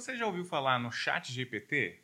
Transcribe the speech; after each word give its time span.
Você 0.00 0.16
já 0.16 0.26
ouviu 0.26 0.46
falar 0.46 0.78
no 0.78 0.90
Chat 0.90 1.30
GPT? 1.30 2.02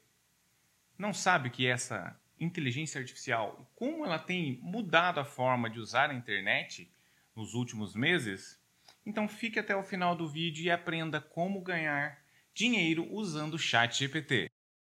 Não 0.99 1.15
sabe 1.15 1.49
que 1.49 1.67
essa 1.67 2.15
inteligência 2.39 3.01
artificial, 3.01 3.67
como 3.75 4.05
ela 4.05 4.19
tem 4.19 4.61
mudado 4.61 5.19
a 5.19 5.25
forma 5.25 5.71
de 5.71 5.81
usar 5.81 6.11
a 6.11 6.15
internet 6.15 6.93
nos 7.35 7.55
últimos 7.55 7.95
meses? 7.95 8.61
Então 9.07 9.27
fique 9.27 9.59
até 9.59 9.75
o 9.75 9.83
final 9.83 10.15
do 10.15 10.29
vídeo 10.29 10.63
e 10.63 10.71
aprenda 10.71 11.23
como 11.23 11.63
ganhar 11.63 12.23
dinheiro 12.53 13.11
usando 13.11 13.55
o 13.55 13.59
Chat 13.59 13.97
GPT. 13.97 14.51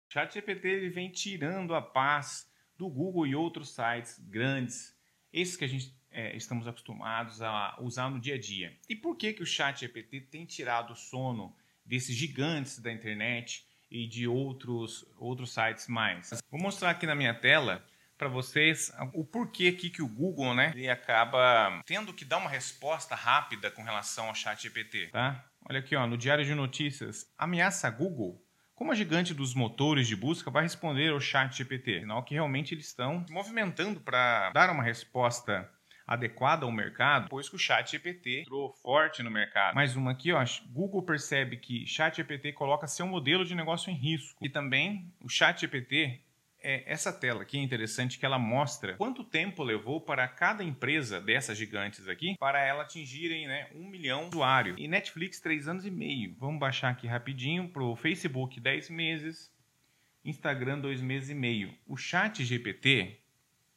O 0.08 0.14
Chat 0.14 0.36
GPT 0.36 0.68
ele 0.68 0.90
vem 0.92 1.10
tirando 1.10 1.74
a 1.74 1.82
paz 1.82 2.48
do 2.78 2.88
Google 2.88 3.26
e 3.26 3.34
outros 3.34 3.74
sites 3.74 4.20
grandes, 4.20 4.96
esses 5.34 5.58
que 5.58 5.66
a 5.66 5.68
gente 5.68 5.92
é, 6.12 6.38
estamos 6.38 6.68
acostumados 6.68 7.42
a 7.42 7.80
usar 7.82 8.12
no 8.12 8.20
dia 8.20 8.36
a 8.36 8.40
dia. 8.40 8.78
E 8.88 8.96
por 8.96 9.18
que, 9.18 9.34
que 9.34 9.42
o 9.42 9.48
Chat 9.48 9.80
GPT 9.80 10.22
tem 10.22 10.46
tirado 10.46 10.94
o 10.94 10.96
sono 10.96 11.60
desses 11.92 12.16
gigantes 12.16 12.80
da 12.80 12.90
internet 12.90 13.66
e 13.92 14.08
de 14.08 14.26
outros, 14.26 15.06
outros 15.18 15.54
sites 15.54 15.90
mais. 15.90 16.42
Vou 16.50 16.58
mostrar 16.58 16.92
aqui 16.92 17.06
na 17.06 17.14
minha 17.14 17.34
tela 17.34 17.86
para 18.18 18.30
vocês 18.30 18.94
o 19.14 19.26
porquê 19.26 19.68
aqui 19.68 19.90
que 19.90 20.02
o 20.02 20.08
Google, 20.08 20.54
né, 20.54 20.72
ele 20.74 20.90
acaba 20.90 21.82
tendo 21.86 22.14
que 22.14 22.24
dar 22.24 22.38
uma 22.38 22.50
resposta 22.50 23.14
rápida 23.14 23.70
com 23.70 23.84
relação 23.84 24.30
ao 24.30 24.36
chat 24.36 24.62
GPT, 24.62 25.08
tá? 25.08 25.44
Olha 25.70 25.80
aqui, 25.80 25.94
ó, 25.94 26.08
no 26.08 26.18
Diário 26.18 26.46
de 26.46 26.56
Notícias, 26.56 27.30
ameaça 27.38 27.90
Google. 27.90 28.42
Como 28.74 28.94
a 28.94 28.96
gigante 28.96 29.34
dos 29.34 29.54
motores 29.54 30.08
de 30.08 30.16
busca 30.16 30.50
vai 30.50 30.64
responder 30.64 31.12
ao 31.12 31.20
chat 31.20 31.56
GPT? 31.58 32.00
Sinal 32.00 32.24
que 32.24 32.36
realmente 32.36 32.74
eles 32.74 32.88
estão 32.88 33.26
se 33.28 33.34
movimentando 33.34 34.00
para 34.00 34.50
dar 34.52 34.70
uma 34.70 34.82
resposta 34.82 35.70
adequada 36.12 36.66
ao 36.66 36.72
mercado, 36.72 37.30
pois 37.30 37.48
que 37.48 37.56
o 37.56 37.60
Chat 37.60 37.92
GPT 37.92 38.42
entrou 38.42 38.74
forte 38.84 39.24
no 39.24 39.32
mercado. 39.32 39.76
Mais 39.76 39.96
uma 39.96 40.12
aqui, 40.12 40.34
ó, 40.34 40.44
Google 40.70 41.04
percebe 41.04 41.56
que 41.56 41.88
Chat 41.88 42.18
GPT 42.18 42.52
coloca 42.52 42.86
seu 42.86 43.08
modelo 43.08 43.46
de 43.46 43.56
negócio 43.56 43.90
em 43.90 43.96
risco. 43.96 44.38
E 44.44 44.50
também 44.50 45.10
o 45.24 45.30
Chat 45.30 45.62
GPT 45.62 46.20
é 46.62 46.84
essa 46.86 47.14
tela 47.14 47.44
aqui 47.44 47.58
é 47.58 47.62
interessante 47.62 48.20
que 48.20 48.26
ela 48.26 48.38
mostra 48.38 48.96
quanto 48.96 49.24
tempo 49.24 49.64
levou 49.64 50.02
para 50.02 50.28
cada 50.28 50.64
empresa 50.64 51.20
dessas 51.22 51.58
gigantes 51.58 52.08
aqui 52.08 52.36
para 52.38 52.62
ela 52.62 52.84
atingirem 52.84 53.48
né, 53.48 53.70
um 53.74 53.88
milhão 53.88 54.24
de 54.24 54.36
usuários. 54.36 54.76
E 54.78 54.90
Netflix, 54.90 55.40
três 55.40 55.68
anos 55.70 55.86
e 55.86 55.92
meio. 55.92 56.36
Vamos 56.38 56.60
baixar 56.60 56.90
aqui 56.90 57.08
rapidinho 57.08 57.70
para 57.70 57.84
o 57.84 57.96
Facebook, 57.96 58.60
10 58.60 58.90
meses. 58.90 59.50
Instagram, 60.26 60.80
dois 60.80 61.02
meses 61.02 61.30
e 61.30 61.34
meio. 61.34 61.74
O 61.88 61.96
Chat 61.96 62.44
GPT, 62.44 63.18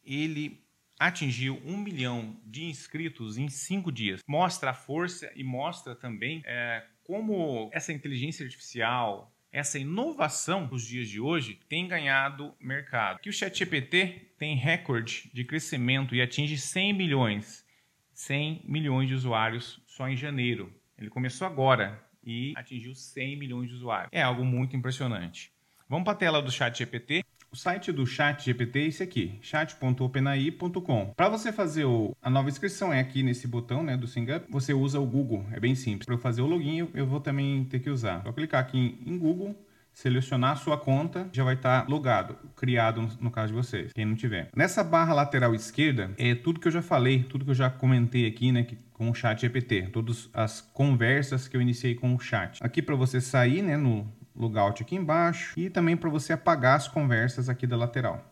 ele 0.04 0.63
atingiu 0.98 1.60
um 1.64 1.76
milhão 1.76 2.36
de 2.44 2.64
inscritos 2.64 3.36
em 3.38 3.48
cinco 3.48 3.90
dias. 3.90 4.20
Mostra 4.26 4.70
a 4.70 4.74
força 4.74 5.30
e 5.34 5.42
mostra 5.42 5.94
também 5.94 6.42
é, 6.44 6.84
como 7.02 7.68
essa 7.72 7.92
inteligência 7.92 8.44
artificial, 8.44 9.34
essa 9.54 9.78
inovação 9.78 10.66
dos 10.66 10.84
dias 10.84 11.08
de 11.08 11.20
hoje 11.20 11.60
tem 11.68 11.86
ganhado 11.86 12.52
mercado. 12.60 13.20
Que 13.20 13.28
o 13.28 13.32
ChatGPT 13.32 14.32
tem 14.36 14.56
recorde 14.56 15.30
de 15.32 15.44
crescimento 15.44 16.14
e 16.14 16.20
atinge 16.20 16.58
100 16.58 16.92
milhões, 16.92 17.64
100 18.12 18.62
milhões 18.64 19.08
de 19.08 19.14
usuários 19.14 19.80
só 19.86 20.08
em 20.08 20.16
janeiro. 20.16 20.74
Ele 20.98 21.08
começou 21.08 21.46
agora 21.46 22.02
e 22.24 22.52
atingiu 22.56 22.94
100 22.94 23.36
milhões 23.36 23.68
de 23.68 23.76
usuários. 23.76 24.10
É 24.12 24.22
algo 24.22 24.44
muito 24.44 24.74
impressionante. 24.74 25.52
Vamos 25.88 26.04
para 26.04 26.14
a 26.14 26.16
tela 26.16 26.42
do 26.42 26.50
ChatGPT. 26.50 27.24
O 27.54 27.56
site 27.56 27.92
do 27.92 28.04
Chat 28.04 28.44
GPT 28.44 28.80
é 28.80 28.86
esse 28.86 29.00
aqui, 29.00 29.38
chat.openai.com. 29.40 31.12
Para 31.16 31.28
você 31.28 31.52
fazer 31.52 31.84
o, 31.84 32.12
a 32.20 32.28
nova 32.28 32.48
inscrição 32.48 32.92
é 32.92 32.98
aqui 32.98 33.22
nesse 33.22 33.46
botão, 33.46 33.80
né, 33.80 33.96
do 33.96 34.08
SingUp. 34.08 34.46
Você 34.50 34.74
usa 34.74 34.98
o 34.98 35.06
Google, 35.06 35.46
é 35.52 35.60
bem 35.60 35.76
simples. 35.76 36.04
Para 36.04 36.16
eu 36.16 36.18
fazer 36.18 36.42
o 36.42 36.46
login, 36.46 36.88
eu 36.92 37.06
vou 37.06 37.20
também 37.20 37.64
ter 37.66 37.78
que 37.78 37.88
usar. 37.88 38.24
Vou 38.24 38.32
clicar 38.32 38.60
aqui 38.60 38.76
em, 38.76 39.14
em 39.14 39.16
Google, 39.16 39.54
selecionar 39.92 40.50
a 40.50 40.56
sua 40.56 40.76
conta, 40.76 41.28
já 41.32 41.44
vai 41.44 41.54
estar 41.54 41.82
tá 41.82 41.88
logado, 41.88 42.36
criado 42.56 43.02
no, 43.02 43.08
no, 43.20 43.30
caso 43.30 43.52
de 43.52 43.56
vocês, 43.56 43.92
quem 43.92 44.04
não 44.04 44.16
tiver. 44.16 44.48
Nessa 44.56 44.82
barra 44.82 45.14
lateral 45.14 45.54
esquerda 45.54 46.10
é 46.18 46.34
tudo 46.34 46.58
que 46.58 46.66
eu 46.66 46.72
já 46.72 46.82
falei, 46.82 47.22
tudo 47.22 47.44
que 47.44 47.52
eu 47.52 47.54
já 47.54 47.70
comentei 47.70 48.26
aqui, 48.26 48.50
né, 48.50 48.64
que, 48.64 48.76
com 48.92 49.08
o 49.08 49.14
chat 49.14 49.40
GPT, 49.42 49.90
todas 49.92 50.28
as 50.34 50.60
conversas 50.60 51.46
que 51.46 51.56
eu 51.56 51.62
iniciei 51.62 51.94
com 51.94 52.16
o 52.16 52.18
chat. 52.18 52.58
Aqui 52.60 52.82
para 52.82 52.96
você 52.96 53.20
sair, 53.20 53.62
né, 53.62 53.76
no, 53.76 54.12
logout 54.34 54.82
aqui 54.82 54.96
embaixo 54.96 55.58
e 55.58 55.70
também 55.70 55.96
para 55.96 56.10
você 56.10 56.32
apagar 56.32 56.76
as 56.76 56.88
conversas 56.88 57.48
aqui 57.48 57.66
da 57.66 57.76
lateral. 57.76 58.24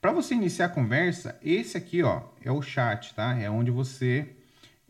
Para 0.00 0.12
você 0.12 0.34
iniciar 0.34 0.66
a 0.66 0.70
conversa, 0.70 1.38
esse 1.42 1.76
aqui 1.76 2.02
ó, 2.02 2.22
é 2.44 2.50
o 2.50 2.62
chat, 2.62 3.14
tá? 3.14 3.38
É 3.38 3.50
onde 3.50 3.70
você 3.70 4.28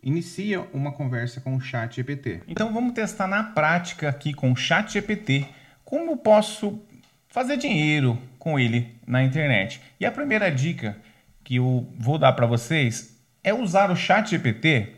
inicia 0.03 0.61
uma 0.73 0.93
conversa 0.93 1.41
com 1.41 1.57
o 1.57 1.61
chat 1.61 1.97
GPT. 1.97 2.43
Então 2.47 2.73
vamos 2.73 2.95
testar 2.95 3.27
na 3.27 3.43
prática 3.43 4.09
aqui 4.09 4.33
com 4.33 4.53
o 4.53 4.57
chat 4.57 4.93
GPT 4.93 5.47
como 5.85 6.17
posso 6.17 6.81
fazer 7.29 7.57
dinheiro 7.57 8.19
com 8.39 8.59
ele 8.59 8.97
na 9.07 9.23
internet. 9.23 9.81
E 9.99 10.07
a 10.07 10.13
primeira 10.13 10.51
dica 10.51 10.97
que 11.43 11.57
eu 11.57 11.93
vou 11.99 12.19
dar 12.19 12.33
para 12.33 12.47
vocês 12.47 13.21
é 13.43 13.53
usar 13.53 13.91
o 13.91 13.97
chat 13.97 14.31
GPT 14.31 14.95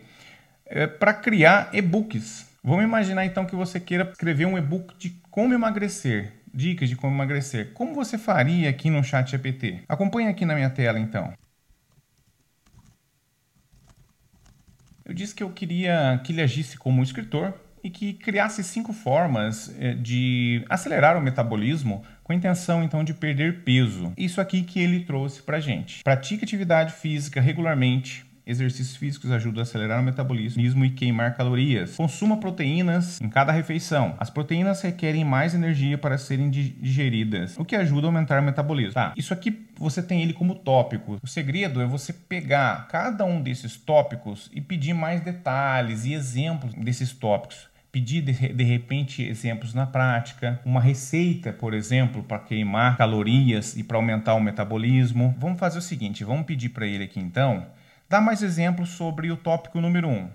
é, 0.66 0.86
para 0.86 1.14
criar 1.14 1.70
e-books. 1.72 2.46
Vamos 2.62 2.84
imaginar 2.84 3.24
então 3.24 3.44
que 3.44 3.56
você 3.56 3.80
queira 3.80 4.08
escrever 4.10 4.46
um 4.46 4.58
e-book 4.58 4.94
de 4.98 5.21
como 5.32 5.54
emagrecer, 5.54 6.30
dicas 6.52 6.90
de 6.90 6.94
como 6.94 7.16
emagrecer. 7.16 7.72
Como 7.72 7.94
você 7.94 8.18
faria 8.18 8.68
aqui 8.68 8.90
no 8.90 9.02
chat 9.02 9.30
GPT? 9.30 9.80
Acompanhe 9.88 10.28
aqui 10.28 10.44
na 10.44 10.54
minha 10.54 10.68
tela 10.68 11.00
então. 11.00 11.32
Eu 15.06 15.14
disse 15.14 15.34
que 15.34 15.42
eu 15.42 15.50
queria 15.50 16.20
que 16.22 16.32
ele 16.32 16.42
agisse 16.42 16.76
como 16.76 17.00
um 17.00 17.02
escritor 17.02 17.54
e 17.82 17.88
que 17.88 18.12
criasse 18.12 18.62
cinco 18.62 18.92
formas 18.92 19.74
eh, 19.80 19.94
de 19.94 20.64
acelerar 20.68 21.16
o 21.16 21.22
metabolismo 21.22 22.04
com 22.22 22.34
a 22.34 22.36
intenção 22.36 22.82
então 22.84 23.02
de 23.02 23.14
perder 23.14 23.64
peso. 23.64 24.12
Isso 24.18 24.38
aqui 24.38 24.62
que 24.62 24.80
ele 24.80 25.00
trouxe 25.00 25.42
para 25.42 25.58
gente. 25.58 26.04
Pratique 26.04 26.44
atividade 26.44 26.92
física 26.92 27.40
regularmente, 27.40 28.24
Exercícios 28.44 28.96
físicos 28.96 29.30
ajudam 29.30 29.60
a 29.60 29.62
acelerar 29.62 30.00
o 30.00 30.02
metabolismo 30.02 30.84
e 30.84 30.90
queimar 30.90 31.36
calorias. 31.36 31.96
Consuma 31.96 32.38
proteínas 32.38 33.20
em 33.20 33.28
cada 33.28 33.52
refeição. 33.52 34.16
As 34.18 34.30
proteínas 34.30 34.82
requerem 34.82 35.24
mais 35.24 35.54
energia 35.54 35.96
para 35.96 36.18
serem 36.18 36.50
digeridas, 36.50 37.56
o 37.56 37.64
que 37.64 37.76
ajuda 37.76 38.06
a 38.06 38.08
aumentar 38.08 38.40
o 38.40 38.44
metabolismo. 38.44 38.94
Tá, 38.94 39.12
isso 39.16 39.32
aqui 39.32 39.66
você 39.76 40.02
tem 40.02 40.22
ele 40.22 40.32
como 40.32 40.56
tópico. 40.56 41.18
O 41.22 41.26
segredo 41.26 41.80
é 41.80 41.86
você 41.86 42.12
pegar 42.12 42.88
cada 42.88 43.24
um 43.24 43.40
desses 43.40 43.76
tópicos 43.76 44.50
e 44.52 44.60
pedir 44.60 44.92
mais 44.92 45.20
detalhes 45.20 46.04
e 46.04 46.12
exemplos 46.12 46.74
desses 46.74 47.12
tópicos 47.12 47.70
pedir 47.92 48.22
de, 48.22 48.32
de, 48.32 48.64
repente 48.64 49.22
exemplos 49.22 49.74
na 49.74 49.84
prática, 49.84 50.58
uma 50.64 50.80
receita, 50.80 51.52
por 51.52 51.74
exemplo, 51.74 52.22
para 52.22 52.38
queimar 52.38 52.96
calorias 52.96 53.76
e 53.76 53.84
para 53.84 53.98
aumentar 53.98 54.34
o 54.34 54.40
metabolismo. 54.40 55.34
Vamos 55.38 55.60
fazer 55.60 55.78
o 55.78 55.82
seguinte, 55.82 56.24
vamos 56.24 56.46
pedir 56.46 56.70
para 56.70 56.86
ele 56.86 57.04
aqui 57.04 57.20
então 57.20 57.66
Dá 58.12 58.20
mais 58.20 58.42
exemplos 58.42 58.90
sobre 58.90 59.32
o 59.32 59.38
tópico 59.38 59.80
número 59.80 60.06
1. 60.06 60.12
Um. 60.12 60.30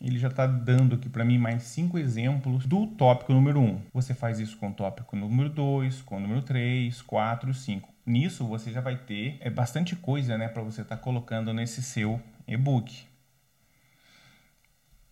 Ele 0.00 0.18
já 0.18 0.28
está 0.28 0.46
dando 0.46 0.94
aqui 0.94 1.06
para 1.06 1.22
mim 1.22 1.36
mais 1.36 1.64
cinco 1.64 1.98
exemplos 1.98 2.64
do 2.64 2.86
tópico 2.86 3.34
número 3.34 3.60
1. 3.60 3.62
Um. 3.62 3.82
Você 3.92 4.14
faz 4.14 4.40
isso 4.40 4.56
com 4.56 4.70
o 4.70 4.72
tópico 4.72 5.14
número 5.14 5.50
2, 5.50 6.00
com 6.00 6.16
o 6.16 6.20
número 6.20 6.40
3, 6.40 7.02
4, 7.02 7.52
5. 7.52 7.94
Nisso 8.06 8.46
você 8.46 8.72
já 8.72 8.80
vai 8.80 8.96
ter 8.96 9.36
é 9.40 9.50
bastante 9.50 9.94
coisa 9.94 10.38
né, 10.38 10.48
para 10.48 10.62
você 10.62 10.80
estar 10.80 10.96
tá 10.96 11.02
colocando 11.02 11.52
nesse 11.52 11.82
seu 11.82 12.18
e-book. 12.48 13.06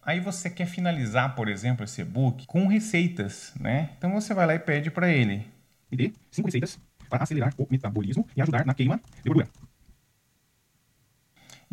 Aí 0.01 0.19
você 0.19 0.49
quer 0.49 0.66
finalizar, 0.66 1.34
por 1.34 1.47
exemplo, 1.47 1.84
esse 1.84 2.01
e-book 2.01 2.47
com 2.47 2.66
receitas, 2.69 3.53
né? 3.61 3.91
Então 3.99 4.15
você 4.15 4.33
vai 4.33 4.47
lá 4.47 4.55
e 4.55 4.59
pede 4.59 4.91
para 4.91 5.12
ele. 5.12 5.47
Me 5.91 5.99
dê 5.99 6.12
cinco 6.31 6.49
receitas 6.49 6.81
para 7.11 7.25
acelerar 7.25 7.53
o 7.59 7.66
metabolismo 7.71 8.27
e 8.34 8.41
ajudar 8.41 8.65
na 8.65 8.72
queima 8.72 8.99
de 9.22 9.28
gordura. 9.28 9.63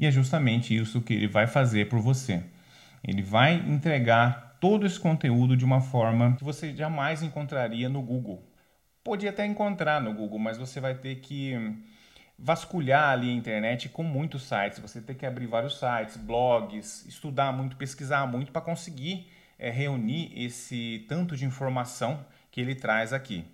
E 0.02 0.08
é 0.08 0.12
justamente 0.12 0.76
isso 0.76 1.00
que 1.00 1.14
ele 1.14 1.28
vai 1.28 1.46
fazer 1.46 1.88
por 1.88 2.00
você. 2.00 2.44
Ele 3.08 3.22
vai 3.22 3.54
entregar 3.54 4.58
todo 4.60 4.84
esse 4.84 5.00
conteúdo 5.00 5.56
de 5.56 5.64
uma 5.64 5.80
forma 5.80 6.36
que 6.36 6.44
você 6.44 6.76
jamais 6.76 7.22
encontraria 7.22 7.88
no 7.88 8.02
Google. 8.02 8.44
Podia 9.04 9.30
até 9.30 9.46
encontrar 9.46 10.02
no 10.02 10.12
Google, 10.12 10.40
mas 10.40 10.58
você 10.58 10.80
vai 10.80 10.96
ter 10.96 11.18
que 11.18 11.54
vasculhar 12.38 13.10
ali 13.10 13.30
a 13.30 13.34
internet 13.34 13.90
com 13.90 14.02
muitos 14.02 14.42
sites. 14.42 14.80
Você 14.80 15.00
tem 15.02 15.16
que 15.16 15.26
abrir 15.26 15.46
vários 15.46 15.80
sites, 15.80 16.18
blogs, 16.18 17.06
estudar 17.06 17.52
muito, 17.54 17.76
pesquisar 17.76 18.26
muito 18.26 18.52
para 18.52 18.62
conseguir 18.62 19.28
é, 19.60 19.70
reunir 19.70 20.32
esse 20.36 21.06
tanto 21.08 21.38
de 21.38 21.46
informação 21.46 22.26
que 22.50 22.60
ele 22.60 22.74
traz 22.74 23.14
aqui. 23.14 23.46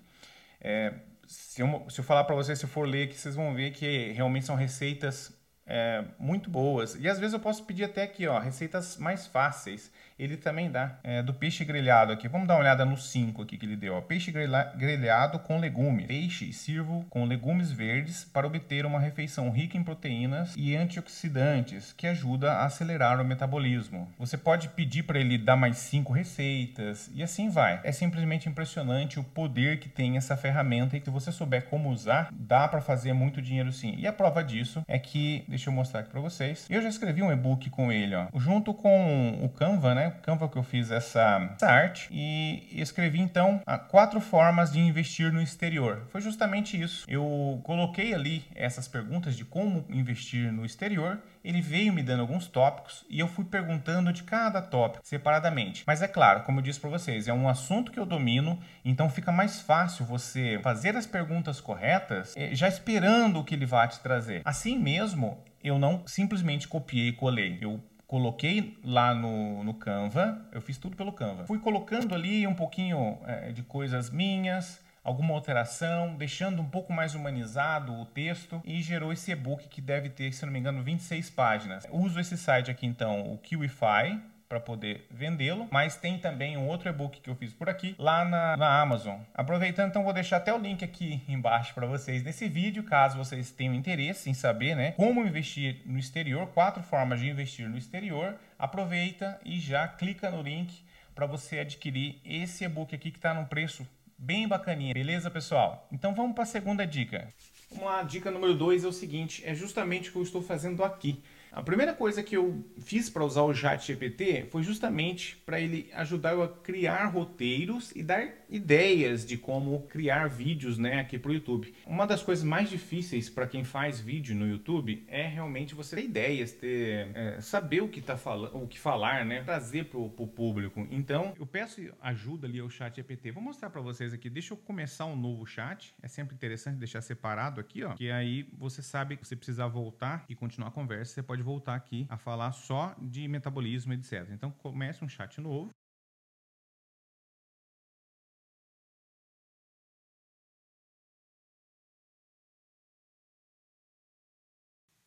É, 0.62 0.94
se, 1.26 1.62
eu, 1.62 1.86
se 1.90 2.00
eu 2.00 2.06
falar 2.06 2.24
para 2.24 2.36
vocês, 2.36 2.58
se 2.58 2.64
eu 2.64 2.70
for 2.70 2.88
ler 2.88 3.04
aqui, 3.04 3.16
vocês 3.16 3.36
vão 3.36 3.54
ver 3.54 3.72
que 3.72 4.14
realmente 4.14 4.46
são 4.46 4.56
receitas 4.56 5.37
é, 5.68 6.04
muito 6.18 6.50
boas. 6.50 6.96
E 7.00 7.08
às 7.08 7.20
vezes 7.20 7.34
eu 7.34 7.40
posso 7.40 7.64
pedir 7.66 7.84
até 7.84 8.04
aqui, 8.04 8.26
ó, 8.26 8.40
receitas 8.40 8.98
mais 8.98 9.28
fáceis. 9.28 9.92
Ele 10.18 10.36
também 10.36 10.72
dá. 10.72 10.98
É, 11.04 11.22
do 11.22 11.34
peixe 11.34 11.64
grelhado 11.64 12.12
aqui. 12.12 12.28
Vamos 12.28 12.48
dar 12.48 12.56
uma 12.56 12.62
olhada 12.62 12.84
no 12.84 12.98
5 12.98 13.42
aqui 13.42 13.58
que 13.58 13.66
ele 13.66 13.76
deu. 13.76 13.94
Ó. 13.94 14.02
Peixe 14.02 14.32
grelhado 14.32 15.38
com 15.40 15.60
legumes. 15.60 16.08
Peixe 16.08 16.52
sirvo 16.52 17.06
com 17.10 17.26
legumes 17.26 17.72
verdes 17.72 18.24
para 18.24 18.48
obter 18.48 18.86
uma 18.86 19.00
refeição 19.00 19.52
rica 19.52 19.78
em 19.78 19.84
proteínas 19.84 20.56
e 20.58 20.76
antioxidantes 20.76 21.94
que 21.94 22.08
ajuda 22.08 22.54
a 22.54 22.66
acelerar 22.66 23.22
o 23.22 23.26
metabolismo. 23.26 24.12
Você 24.18 24.38
pode 24.38 24.70
pedir 24.70 25.04
para 25.04 25.20
ele 25.20 25.38
dar 25.38 25.56
mais 25.56 25.78
5 25.78 26.12
receitas 26.12 27.12
e 27.14 27.22
assim 27.22 27.50
vai. 27.50 27.80
É 27.84 27.92
simplesmente 27.92 28.50
impressionante 28.50 29.20
o 29.20 29.24
poder 29.24 29.80
que 29.80 29.90
tem 29.90 30.18
essa 30.18 30.36
ferramenta 30.36 30.98
e 30.98 31.00
que 31.00 31.06
se 31.06 31.12
você 31.12 31.32
souber 31.32 31.66
como 31.66 31.90
usar, 31.92 32.30
dá 32.32 32.68
para 32.68 32.82
fazer 32.82 33.14
muito 33.14 33.42
dinheiro 33.42 33.72
sim. 33.72 33.96
E 33.98 34.08
a 34.08 34.14
prova 34.14 34.44
disso 34.44 34.84
é 34.88 34.98
que 34.98 35.46
Deixa 35.58 35.72
eu 35.72 35.74
mostrar 35.74 36.02
aqui 36.02 36.12
para 36.12 36.22
vocês. 36.22 36.68
Eu 36.70 36.84
já 36.84 36.88
escrevi 36.88 37.24
um 37.24 37.32
e-book 37.32 37.68
com 37.72 37.92
ele, 37.92 38.14
ó, 38.14 38.28
junto 38.36 38.76
com 38.76 39.40
o 39.44 39.50
Canva, 39.50 39.96
né? 39.96 40.10
O 40.10 40.22
Canva 40.22 40.48
que 40.48 40.56
eu 40.56 40.62
fiz 40.62 40.92
essa, 40.92 41.50
essa 41.56 41.66
arte 41.66 42.08
e 42.12 42.80
escrevi 42.80 43.20
então 43.20 43.60
quatro 43.90 44.22
formas 44.22 44.72
de 44.72 44.80
investir 44.80 45.34
no 45.34 45.42
exterior. 45.42 46.06
Foi 46.12 46.22
justamente 46.22 46.80
isso. 46.80 47.08
Eu 47.10 47.60
coloquei 47.64 48.14
ali 48.14 48.46
essas 48.54 48.88
perguntas 48.88 49.36
de 49.36 49.44
como 49.44 49.84
investir 49.90 50.54
no 50.54 50.64
exterior 50.64 51.18
ele 51.48 51.62
veio 51.62 51.94
me 51.94 52.04
dando 52.04 52.20
alguns 52.20 52.46
tópicos 52.46 53.06
e 53.10 53.20
eu 53.20 53.28
fui 53.28 53.46
perguntando 53.46 54.12
de 54.12 54.24
cada 54.24 54.62
tópico 54.62 55.08
separadamente. 55.08 55.84
Mas 55.88 56.02
é 56.02 56.08
claro, 56.08 56.44
como 56.44 56.60
eu 56.60 56.64
disse 56.64 56.78
para 56.78 56.90
vocês, 56.90 57.26
é 57.30 57.34
um 57.34 57.48
assunto 57.48 57.90
que 57.90 57.98
eu 57.98 58.06
domino, 58.06 58.60
então 58.84 59.10
fica 59.10 59.32
mais 59.32 59.62
fácil 59.62 60.06
você 60.06 60.60
fazer 60.62 60.98
as 60.98 61.08
perguntas 61.08 61.62
corretas 61.62 62.36
eh, 62.36 62.54
já 62.54 62.68
esperando 62.68 63.40
o 63.40 63.46
que 63.46 63.56
ele 63.56 63.66
vai 63.66 63.88
te 63.88 63.98
trazer. 64.02 64.42
Assim 64.44 64.78
mesmo, 64.78 65.38
eu 65.64 65.80
não 65.80 66.04
simplesmente 66.06 66.68
copiei 66.68 67.08
e 67.08 67.14
colei. 67.14 67.58
Eu 67.62 67.82
coloquei 68.06 68.78
lá 68.84 69.16
no, 69.16 69.64
no 69.64 69.74
Canva, 69.74 70.46
eu 70.52 70.62
fiz 70.62 70.78
tudo 70.78 70.98
pelo 70.98 71.14
Canva. 71.14 71.46
Fui 71.46 71.60
colocando 71.60 72.14
ali 72.14 72.46
um 72.46 72.54
pouquinho 72.54 73.20
é, 73.26 73.54
de 73.54 73.64
coisas 73.64 74.10
minhas, 74.10 74.82
alguma 75.08 75.34
alteração, 75.34 76.16
deixando 76.16 76.62
um 76.62 76.70
pouco 76.70 76.92
mais 76.92 77.16
humanizado 77.16 77.94
o 77.94 78.06
texto 78.06 78.62
e 78.66 78.82
gerou 78.82 79.14
esse 79.14 79.32
e-book 79.32 79.70
que 79.70 79.80
deve 79.80 80.10
ter, 80.10 80.34
se 80.34 80.46
não 80.46 80.52
me 80.52 80.60
engano, 80.60 80.84
26 80.84 81.30
páginas. 81.30 81.88
uso 81.90 82.20
esse 82.20 82.38
site 82.38 82.70
aqui 82.70 82.86
então, 82.86 83.22
o 83.32 83.38
Kiwify, 83.38 84.20
para 84.50 84.60
poder 84.60 85.08
vendê-lo, 85.10 85.68
mas 85.72 85.96
tem 85.96 86.18
também 86.18 86.58
um 86.58 86.68
outro 86.68 86.90
e-book 86.90 87.22
que 87.22 87.30
eu 87.30 87.36
fiz 87.36 87.54
por 87.54 87.70
aqui 87.70 87.96
lá 87.98 88.26
na, 88.26 88.58
na 88.58 88.82
Amazon. 88.82 89.20
Aproveitando, 89.34 89.90
então 89.90 90.04
vou 90.04 90.12
deixar 90.14 90.38
até 90.38 90.54
o 90.54 90.58
link 90.58 90.84
aqui 90.84 91.24
embaixo 91.28 91.74
para 91.74 91.88
vocês 91.88 92.22
nesse 92.22 92.50
vídeo, 92.50 92.84
caso 92.84 93.18
vocês 93.18 93.50
tenham 93.50 93.74
interesse 93.74 94.30
em 94.30 94.34
saber, 94.34 94.76
né, 94.76 94.92
como 94.92 95.26
investir 95.26 95.82
no 95.86 95.98
exterior, 95.98 96.48
quatro 96.48 96.84
formas 96.84 97.22
de 97.22 97.30
investir 97.30 97.70
no 97.70 97.78
exterior. 97.78 98.36
Aproveita 98.60 99.40
e 99.46 99.58
já 99.58 99.88
clica 99.88 100.30
no 100.30 100.42
link 100.42 100.84
para 101.16 101.26
você 101.26 101.60
adquirir 101.60 102.22
esse 102.26 102.64
e-book 102.64 102.94
aqui 102.94 103.10
que 103.10 103.18
está 103.18 103.34
num 103.34 103.46
preço 103.46 103.88
bem 104.18 104.48
bacaninha, 104.48 104.94
beleza, 104.94 105.30
pessoal? 105.30 105.88
Então 105.92 106.16
vamos 106.16 106.34
para 106.34 106.44
a 106.44 106.48
segunda 106.48 106.86
dica. 106.86 107.32
Uma 107.70 108.02
dica 108.02 108.32
número 108.32 108.56
2 108.56 108.84
é 108.84 108.88
o 108.88 108.94
seguinte, 108.94 109.44
é 109.46 109.54
justamente 109.54 110.10
o 110.10 110.14
que 110.14 110.18
eu 110.18 110.24
estou 110.24 110.42
fazendo 110.42 110.84
aqui. 110.84 111.22
A 111.52 111.64
primeira 111.64 111.94
coisa 111.94 112.22
que 112.22 112.36
eu 112.36 112.64
fiz 112.80 113.10
para 113.10 113.24
usar 113.24 113.42
o 113.42 113.54
Chat 113.54 113.86
GPT 113.86 114.48
foi 114.52 114.64
justamente 114.64 115.38
para 115.46 115.60
ele 115.60 115.90
ajudar 115.94 116.34
eu 116.34 116.44
a 116.44 116.48
criar 116.48 117.06
roteiros 117.08 117.92
e 117.96 118.04
dar 118.04 118.28
ideias 118.50 119.26
de 119.26 119.38
como 119.38 119.82
criar 119.88 120.28
vídeos 120.28 120.78
né, 120.78 121.00
aqui 121.00 121.18
para 121.18 121.32
o 121.32 121.34
YouTube. 121.34 121.74
Uma 121.86 122.06
das 122.06 122.22
coisas 122.22 122.44
mais 122.44 122.70
difíceis 122.70 123.30
para 123.30 123.48
quem 123.48 123.64
faz 123.64 124.00
vídeo 124.00 124.36
no 124.36 124.48
YouTube 124.48 125.04
é 125.08 125.28
realmente 125.28 125.74
você 125.74 125.96
ter 125.96 126.06
ideias, 126.06 126.52
ter, 126.52 127.10
é, 127.14 127.42
saber 127.42 127.82
o 127.82 127.88
que, 127.88 128.02
tá 128.02 128.18
falando, 128.18 128.56
o 128.64 128.68
que 128.68 128.80
falar, 128.80 129.26
né, 129.26 129.42
trazer 129.44 129.86
para 129.86 130.00
o 130.00 130.10
público. 130.10 130.88
Então, 130.92 131.34
eu 131.40 131.46
peço 131.46 131.82
ajuda 132.02 132.48
ali 132.48 132.60
ao 132.60 132.70
Chat 132.70 132.96
GPT. 132.96 133.32
Vou 133.32 133.44
mostrar 133.44 133.70
para 133.70 133.82
vocês 133.82 134.14
aqui. 134.14 134.30
Deixa 134.30 134.54
eu 134.54 134.58
começar 134.58 135.06
um 135.06 135.16
novo 135.16 135.46
chat. 135.46 135.94
É 136.02 136.08
sempre 136.08 136.36
interessante 136.36 136.78
deixar 136.78 137.02
separado 137.02 137.60
aqui, 137.60 137.84
ó, 137.84 137.94
que 137.94 138.12
aí 138.12 138.48
você 138.58 138.82
sabe 138.82 139.18
que 139.18 139.26
você 139.26 139.36
precisar 139.36 139.68
voltar 139.68 140.26
e 140.30 140.36
continuar 140.36 140.70
a 140.70 140.72
conversa, 140.72 141.14
você 141.14 141.24
pode 141.24 141.37
voltar 141.44 141.76
aqui 141.76 142.06
a 142.10 142.18
falar 142.18 142.52
só 142.52 142.96
de 143.00 143.28
metabolismo, 143.28 143.94
etc. 143.94 144.30
Então 144.32 144.52
comece 144.52 145.04
um 145.04 145.10
chat 145.10 145.40
novo. 145.42 145.72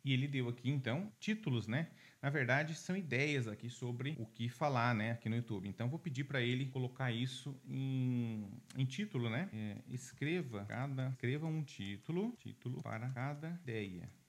E 0.05 0.13
ele 0.13 0.27
deu 0.29 0.49
aqui, 0.49 0.71
então, 0.71 1.13
títulos, 1.21 1.67
né? 1.67 1.91
Na 2.23 2.31
verdade, 2.31 2.75
são 2.75 2.97
ideias 2.97 3.47
aqui 3.47 3.69
sobre 3.69 4.15
o 4.19 4.27
que 4.27 4.49
falar, 4.49 4.95
né? 4.95 5.13
Aqui 5.13 5.29
no 5.29 5.37
YouTube. 5.37 5.69
Então, 5.69 5.89
vou 5.89 5.99
pedir 5.99 6.25
para 6.25 6.41
ele 6.43 6.67
colocar 6.67 7.13
isso 7.13 7.61
em, 7.67 8.63
em 8.77 8.85
título, 8.87 9.29
né? 9.31 9.49
É, 9.53 9.83
escreva 9.89 10.65
cada, 10.67 11.09
escreva 11.11 11.47
um 11.47 11.63
título, 11.63 12.35
título 12.39 12.83
para 12.83 13.11
cada 13.11 13.51
ideia. 13.63 14.20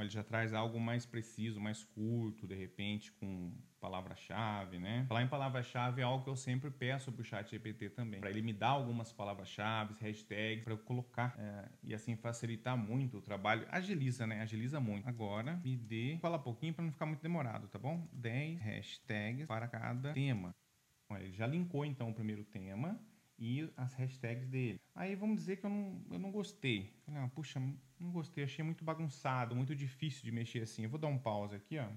Ele 0.00 0.10
já 0.10 0.22
traz 0.22 0.54
algo 0.54 0.80
mais 0.80 1.04
preciso, 1.04 1.60
mais 1.60 1.84
curto, 1.84 2.46
de 2.46 2.54
repente, 2.54 3.12
com 3.12 3.52
palavra-chave, 3.78 4.78
né? 4.78 5.04
Falar 5.08 5.22
em 5.22 5.28
palavra-chave 5.28 6.00
é 6.00 6.04
algo 6.04 6.24
que 6.24 6.30
eu 6.30 6.36
sempre 6.36 6.70
peço 6.70 7.12
para 7.12 7.20
o 7.20 7.24
chat 7.24 7.50
GPT 7.50 7.90
também, 7.90 8.20
para 8.20 8.30
ele 8.30 8.40
me 8.40 8.52
dar 8.52 8.68
algumas 8.68 9.12
palavras-chave, 9.12 9.94
hashtags, 10.00 10.64
para 10.64 10.72
eu 10.72 10.78
colocar 10.78 11.34
é, 11.38 11.68
e 11.82 11.92
assim 11.92 12.16
facilitar 12.16 12.76
muito 12.76 13.18
o 13.18 13.20
trabalho. 13.20 13.66
Agiliza, 13.70 14.26
né? 14.26 14.40
Agiliza 14.40 14.80
muito. 14.80 15.08
Agora, 15.08 15.60
me 15.64 15.76
dê, 15.76 16.16
fala 16.22 16.38
pouquinho 16.38 16.72
para 16.72 16.84
não 16.84 16.92
ficar 16.92 17.06
muito 17.06 17.20
demorado, 17.20 17.68
tá 17.68 17.78
bom? 17.78 18.08
10 18.12 18.60
hashtags 18.60 19.46
para 19.46 19.68
cada 19.68 20.12
tema. 20.12 20.54
Olha, 21.10 21.24
ele 21.24 21.32
já 21.32 21.46
linkou 21.46 21.84
então 21.84 22.08
o 22.08 22.14
primeiro 22.14 22.44
tema 22.44 22.98
e 23.38 23.68
as 23.76 23.92
hashtags 23.94 24.46
dele. 24.46 24.80
Aí 24.94 25.16
vamos 25.16 25.36
dizer 25.36 25.56
que 25.56 25.66
eu 25.66 25.70
não, 25.70 26.00
eu 26.10 26.18
não 26.18 26.30
gostei. 26.30 26.94
Falei, 27.04 27.20
ah, 27.20 27.28
puxa, 27.28 27.60
não 28.02 28.10
gostei, 28.10 28.44
achei 28.44 28.64
muito 28.64 28.84
bagunçado, 28.84 29.54
muito 29.54 29.74
difícil 29.74 30.22
de 30.24 30.32
mexer 30.32 30.62
assim. 30.62 30.82
Eu 30.82 30.90
vou 30.90 30.98
dar 30.98 31.08
um 31.08 31.18
pause 31.18 31.54
aqui, 31.54 31.78
ó, 31.78 31.88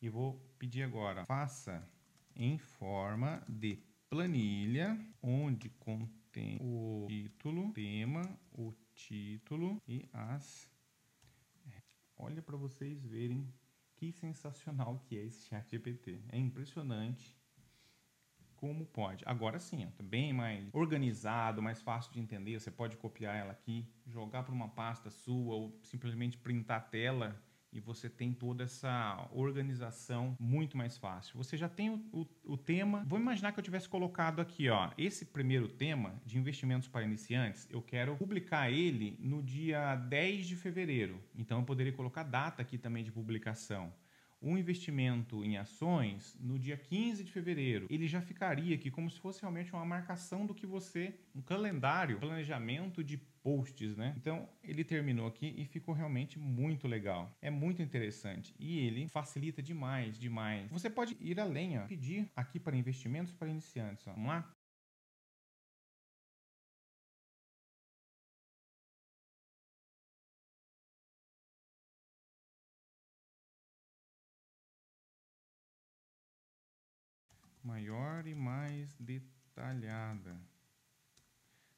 e 0.00 0.08
vou 0.08 0.34
pedir 0.58 0.82
agora, 0.82 1.24
faça 1.26 1.86
em 2.34 2.56
forma 2.56 3.42
de 3.48 3.82
planilha, 4.08 4.98
onde 5.22 5.68
contém 5.68 6.58
o 6.60 7.06
título, 7.08 7.72
tema, 7.72 8.22
o 8.52 8.72
título 8.94 9.80
e 9.86 10.08
as... 10.12 10.70
Olha 12.16 12.42
para 12.42 12.56
vocês 12.56 13.02
verem 13.04 13.50
que 13.96 14.12
sensacional 14.12 14.98
que 15.06 15.16
é 15.16 15.24
esse 15.24 15.48
chat 15.48 15.70
GPT. 15.70 16.22
É 16.28 16.38
impressionante 16.38 17.34
como 18.56 18.84
pode. 18.84 19.24
Agora 19.26 19.58
sim, 19.58 19.84
está 19.84 20.02
bem 20.02 20.32
mais 20.34 20.68
organizado, 20.74 21.62
mais 21.62 21.80
fácil 21.80 22.12
de 22.12 22.20
entender. 22.20 22.60
Você 22.60 22.70
pode 22.70 22.96
copiar 22.98 23.34
ela 23.34 23.52
aqui, 23.52 23.88
jogar 24.10 24.42
para 24.42 24.54
uma 24.54 24.68
pasta 24.68 25.10
sua 25.10 25.54
ou 25.54 25.78
simplesmente 25.82 26.36
printar 26.36 26.78
a 26.78 26.80
tela 26.80 27.40
e 27.72 27.80
você 27.80 28.08
tem 28.08 28.32
toda 28.32 28.64
essa 28.64 29.28
organização 29.32 30.36
muito 30.38 30.76
mais 30.76 30.98
fácil. 30.98 31.36
Você 31.36 31.56
já 31.56 31.68
tem 31.68 31.90
o, 31.90 32.04
o, 32.12 32.26
o, 32.44 32.56
tema. 32.56 33.04
Vou 33.06 33.18
imaginar 33.18 33.52
que 33.52 33.60
eu 33.60 33.64
tivesse 33.64 33.88
colocado 33.88 34.40
aqui, 34.40 34.68
ó, 34.68 34.90
esse 34.98 35.24
primeiro 35.24 35.68
tema 35.68 36.20
de 36.26 36.36
investimentos 36.36 36.88
para 36.88 37.04
iniciantes. 37.04 37.68
Eu 37.70 37.80
quero 37.80 38.16
publicar 38.16 38.70
ele 38.70 39.16
no 39.20 39.42
dia 39.42 39.94
10 39.94 40.46
de 40.46 40.56
fevereiro. 40.56 41.22
Então 41.34 41.60
eu 41.60 41.64
poderia 41.64 41.92
colocar 41.92 42.24
data 42.24 42.60
aqui 42.60 42.76
também 42.76 43.04
de 43.04 43.12
publicação 43.12 43.92
um 44.42 44.56
investimento 44.56 45.44
em 45.44 45.58
ações 45.58 46.36
no 46.40 46.58
dia 46.58 46.76
15 46.76 47.24
de 47.24 47.30
fevereiro, 47.30 47.86
ele 47.90 48.06
já 48.06 48.22
ficaria 48.22 48.74
aqui 48.74 48.90
como 48.90 49.10
se 49.10 49.20
fosse 49.20 49.40
realmente 49.42 49.72
uma 49.72 49.84
marcação 49.84 50.46
do 50.46 50.54
que 50.54 50.66
você, 50.66 51.14
um 51.34 51.42
calendário, 51.42 52.18
planejamento 52.18 53.04
de 53.04 53.18
posts, 53.42 53.96
né? 53.96 54.14
Então 54.16 54.48
ele 54.62 54.84
terminou 54.84 55.26
aqui 55.26 55.54
e 55.56 55.64
ficou 55.64 55.94
realmente 55.94 56.38
muito 56.38 56.86
legal. 56.86 57.36
É 57.40 57.50
muito 57.50 57.82
interessante 57.82 58.54
e 58.58 58.78
ele 58.78 59.08
facilita 59.08 59.62
demais, 59.62 60.18
demais. 60.18 60.70
Você 60.70 60.90
pode 60.90 61.16
ir 61.20 61.40
além, 61.40 61.78
ó, 61.78 61.86
pedir 61.86 62.30
aqui 62.36 62.58
para 62.60 62.76
investimentos 62.76 63.32
para 63.32 63.48
iniciantes. 63.48 64.06
Ó. 64.06 64.12
Vamos 64.12 64.28
lá? 64.28 64.54
maior 77.62 78.26
e 78.26 78.34
mais 78.34 78.96
detalhada. 78.98 80.36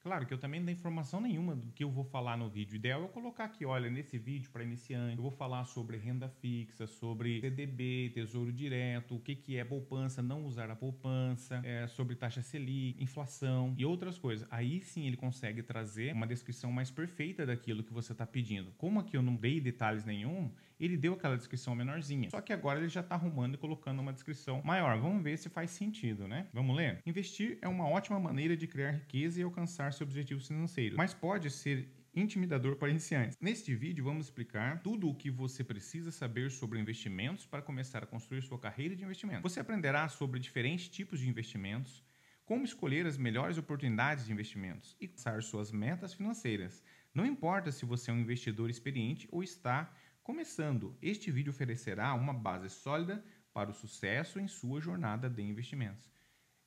Claro 0.02 0.26
que 0.26 0.35
eu 0.35 0.38
também 0.38 0.59
não 0.59 0.66
dei 0.66 0.75
informação 0.75 1.21
nenhuma 1.21 1.54
do 1.54 1.68
que 1.68 1.85
eu 1.85 1.90
vou 1.90 2.02
falar 2.02 2.37
no 2.37 2.49
vídeo. 2.49 2.73
O 2.73 2.76
ideal 2.76 3.00
é 3.02 3.04
eu 3.04 3.09
colocar 3.09 3.44
aqui, 3.44 3.64
olha, 3.64 3.88
nesse 3.88 4.18
vídeo 4.18 4.50
para 4.50 4.64
iniciante, 4.64 5.16
eu 5.16 5.23
vou 5.23 5.30
falar 5.30 5.64
sobre 5.64 5.97
renda 5.97 6.28
fixa, 6.28 6.88
sobre 6.88 7.40
CDB, 7.40 8.11
tesouro 8.12 8.52
direto, 8.52 9.14
o 9.14 9.21
que, 9.21 9.37
que 9.37 9.56
é 9.56 9.64
poupança, 9.64 10.21
não 10.21 10.44
usar 10.44 10.73
a 10.73 10.75
poupança, 10.75 11.61
é, 11.64 11.87
sobre 11.87 12.16
taxa 12.16 12.42
Selic, 12.42 13.00
inflação 13.00 13.76
e 13.78 13.85
outras 13.85 14.18
coisas. 14.18 14.44
Aí 14.50 14.82
sim 14.82 15.06
ele 15.06 15.16
consegue 15.16 15.62
trazer 15.62 16.12
uma 16.12 16.26
descrição 16.26 16.73
mais 16.73 16.90
perfeita 16.90 17.47
daquilo 17.47 17.85
que 17.85 17.92
você 17.92 18.11
está 18.11 18.26
pedindo. 18.26 18.73
Como 18.76 18.99
aqui 18.99 19.16
eu 19.16 19.23
não 19.23 19.37
dei 19.37 19.61
detalhes 19.61 20.04
nenhum, 20.04 20.50
ele 20.79 20.97
deu 20.97 21.14
aquela 21.14 21.37
descrição 21.37 21.75
menorzinha. 21.75 22.31
Só 22.31 22.41
que 22.41 22.52
agora 22.52 22.79
ele 22.79 22.88
já 22.88 23.00
está 23.00 23.14
arrumando 23.14 23.55
e 23.55 23.59
colocando 23.59 24.00
uma 24.00 24.12
descrição 24.12 24.62
maior. 24.64 24.99
Vamos 24.99 25.23
ver 25.23 25.37
se 25.38 25.49
faz 25.49 25.71
sentido, 25.71 26.26
né? 26.26 26.47
Vamos 26.52 26.76
ler? 26.76 27.00
Investir 27.07 27.59
é 27.62 27.69
uma 27.69 27.88
ótima 27.88 28.19
maneira 28.19 28.57
de 28.57 28.67
criar 28.67 28.93
riqueza 28.93 29.41
e 29.41 29.43
alcançar 29.43 29.93
seus 29.93 30.09
objetivos 30.09 30.47
financeiros, 30.47 30.97
mas 30.97 31.14
pode 31.14 31.50
ser 31.50 31.88
intimidador 32.14 32.76
para 32.76 32.91
iniciantes. 32.91 33.38
Neste 33.41 33.75
vídeo 33.75 34.05
vamos 34.05 34.26
explicar 34.26 34.83
tudo 34.83 35.09
o 35.09 35.14
que 35.14 35.31
você 35.31 35.64
precisa 35.64 36.11
saber 36.11 36.50
sobre 36.50 36.79
investimentos 36.79 37.47
para 37.47 37.62
começar 37.62 38.02
a 38.02 38.07
construir 38.07 38.43
sua 38.43 38.59
carreira 38.59 38.95
de 38.95 39.02
investimento. 39.02 39.43
Você 39.43 39.61
aprenderá 39.61 40.09
sobre 40.09 40.38
diferentes 40.38 40.88
tipos 40.88 41.21
de 41.21 41.29
investimentos, 41.29 42.05
como 42.45 42.64
escolher 42.64 43.07
as 43.07 43.17
melhores 43.17 43.57
oportunidades 43.57 44.26
de 44.26 44.33
investimentos 44.33 44.97
e 45.00 45.07
alcançar 45.07 45.43
suas 45.43 45.73
metas 45.73 46.12
financeiras. 46.12 46.83
Não 47.14 47.25
importa 47.25 47.73
se 47.73 47.85
você 47.85 48.11
é 48.11 48.14
um 48.14 48.21
investidor 48.21 48.69
experiente 48.69 49.29
ou 49.31 49.43
está 49.43 49.91
Começando, 50.23 50.97
este 51.02 51.33
vídeo 51.33 51.50
oferecerá 51.50 52.14
uma 52.14 52.33
base 52.33 52.71
sólida 52.71 53.25
para 53.52 53.71
o 53.71 53.75
sucesso 53.75 54.38
em 54.38 54.47
sua 54.47 54.81
jornada 54.81 55.29
de 55.29 55.43
investimentos. 55.43 56.09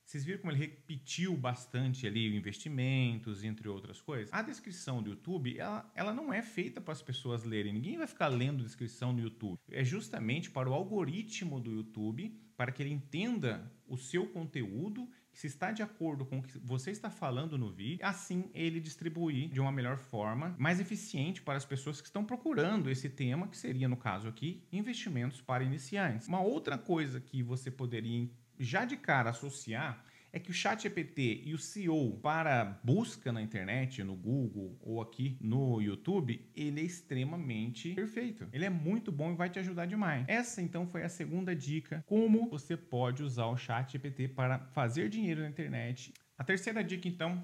Vocês 0.04 0.22
viram 0.26 0.40
como 0.40 0.52
ele 0.52 0.60
repetiu 0.60 1.34
bastante 1.34 2.06
ali 2.06 2.36
investimentos, 2.36 3.42
entre 3.42 3.66
outras 3.66 3.98
coisas? 3.98 4.30
A 4.30 4.42
descrição 4.42 5.02
do 5.02 5.08
YouTube, 5.08 5.58
ela, 5.58 5.90
ela 5.94 6.12
não 6.12 6.34
é 6.34 6.42
feita 6.42 6.82
para 6.82 6.92
as 6.92 7.00
pessoas 7.00 7.44
lerem. 7.44 7.72
Ninguém 7.72 7.96
vai 7.96 8.06
ficar 8.06 8.28
lendo 8.28 8.62
descrição 8.62 9.10
no 9.10 9.20
YouTube. 9.20 9.58
É 9.70 9.82
justamente 9.82 10.50
para 10.50 10.68
o 10.68 10.74
algoritmo 10.74 11.58
do 11.58 11.72
YouTube, 11.72 12.38
para 12.58 12.70
que 12.70 12.82
ele 12.82 12.92
entenda 12.92 13.72
o 13.88 13.96
seu 13.96 14.26
conteúdo 14.26 15.08
se 15.36 15.46
está 15.46 15.70
de 15.70 15.82
acordo 15.82 16.24
com 16.24 16.38
o 16.38 16.42
que 16.42 16.58
você 16.58 16.90
está 16.90 17.10
falando 17.10 17.58
no 17.58 17.70
vídeo, 17.70 17.98
assim 18.02 18.50
ele 18.54 18.80
distribuir 18.80 19.50
de 19.50 19.60
uma 19.60 19.70
melhor 19.70 19.98
forma, 19.98 20.56
mais 20.58 20.80
eficiente 20.80 21.42
para 21.42 21.58
as 21.58 21.64
pessoas 21.64 22.00
que 22.00 22.06
estão 22.06 22.24
procurando 22.24 22.88
esse 22.88 23.10
tema, 23.10 23.46
que 23.46 23.56
seria, 23.56 23.86
no 23.86 23.98
caso 23.98 24.28
aqui, 24.28 24.62
investimentos 24.72 25.42
para 25.42 25.62
iniciantes. 25.62 26.26
Uma 26.26 26.40
outra 26.40 26.78
coisa 26.78 27.20
que 27.20 27.42
você 27.42 27.70
poderia 27.70 28.30
já 28.58 28.86
de 28.86 28.96
cara 28.96 29.28
associar 29.28 30.02
é 30.36 30.38
que 30.38 30.50
o 30.50 30.54
ChatGPT 30.54 31.44
e 31.46 31.54
o 31.54 31.58
CEO 31.58 32.18
para 32.18 32.78
busca 32.84 33.32
na 33.32 33.40
internet, 33.40 34.04
no 34.04 34.14
Google 34.14 34.76
ou 34.82 35.00
aqui 35.00 35.38
no 35.40 35.80
YouTube, 35.80 36.46
ele 36.54 36.82
é 36.82 36.84
extremamente 36.84 37.94
perfeito. 37.94 38.46
Ele 38.52 38.66
é 38.66 38.68
muito 38.68 39.10
bom 39.10 39.32
e 39.32 39.34
vai 39.34 39.48
te 39.48 39.58
ajudar 39.58 39.86
demais. 39.86 40.26
Essa 40.28 40.60
então 40.60 40.86
foi 40.86 41.04
a 41.04 41.08
segunda 41.08 41.56
dica, 41.56 42.04
como 42.06 42.50
você 42.50 42.76
pode 42.76 43.22
usar 43.22 43.46
o 43.46 43.56
ChatGPT 43.56 44.28
para 44.28 44.58
fazer 44.74 45.08
dinheiro 45.08 45.40
na 45.40 45.48
internet. 45.48 46.12
A 46.36 46.44
terceira 46.44 46.84
dica 46.84 47.08
então 47.08 47.42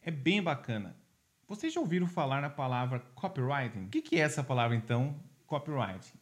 é 0.00 0.10
bem 0.10 0.42
bacana. 0.42 0.96
Vocês 1.46 1.74
já 1.74 1.80
ouviram 1.80 2.06
falar 2.06 2.40
na 2.40 2.48
palavra 2.48 3.00
copywriting? 3.14 3.84
O 3.84 3.88
que 3.90 4.16
é 4.16 4.20
essa 4.20 4.42
palavra 4.42 4.74
então, 4.74 5.22
copywriting? 5.46 6.16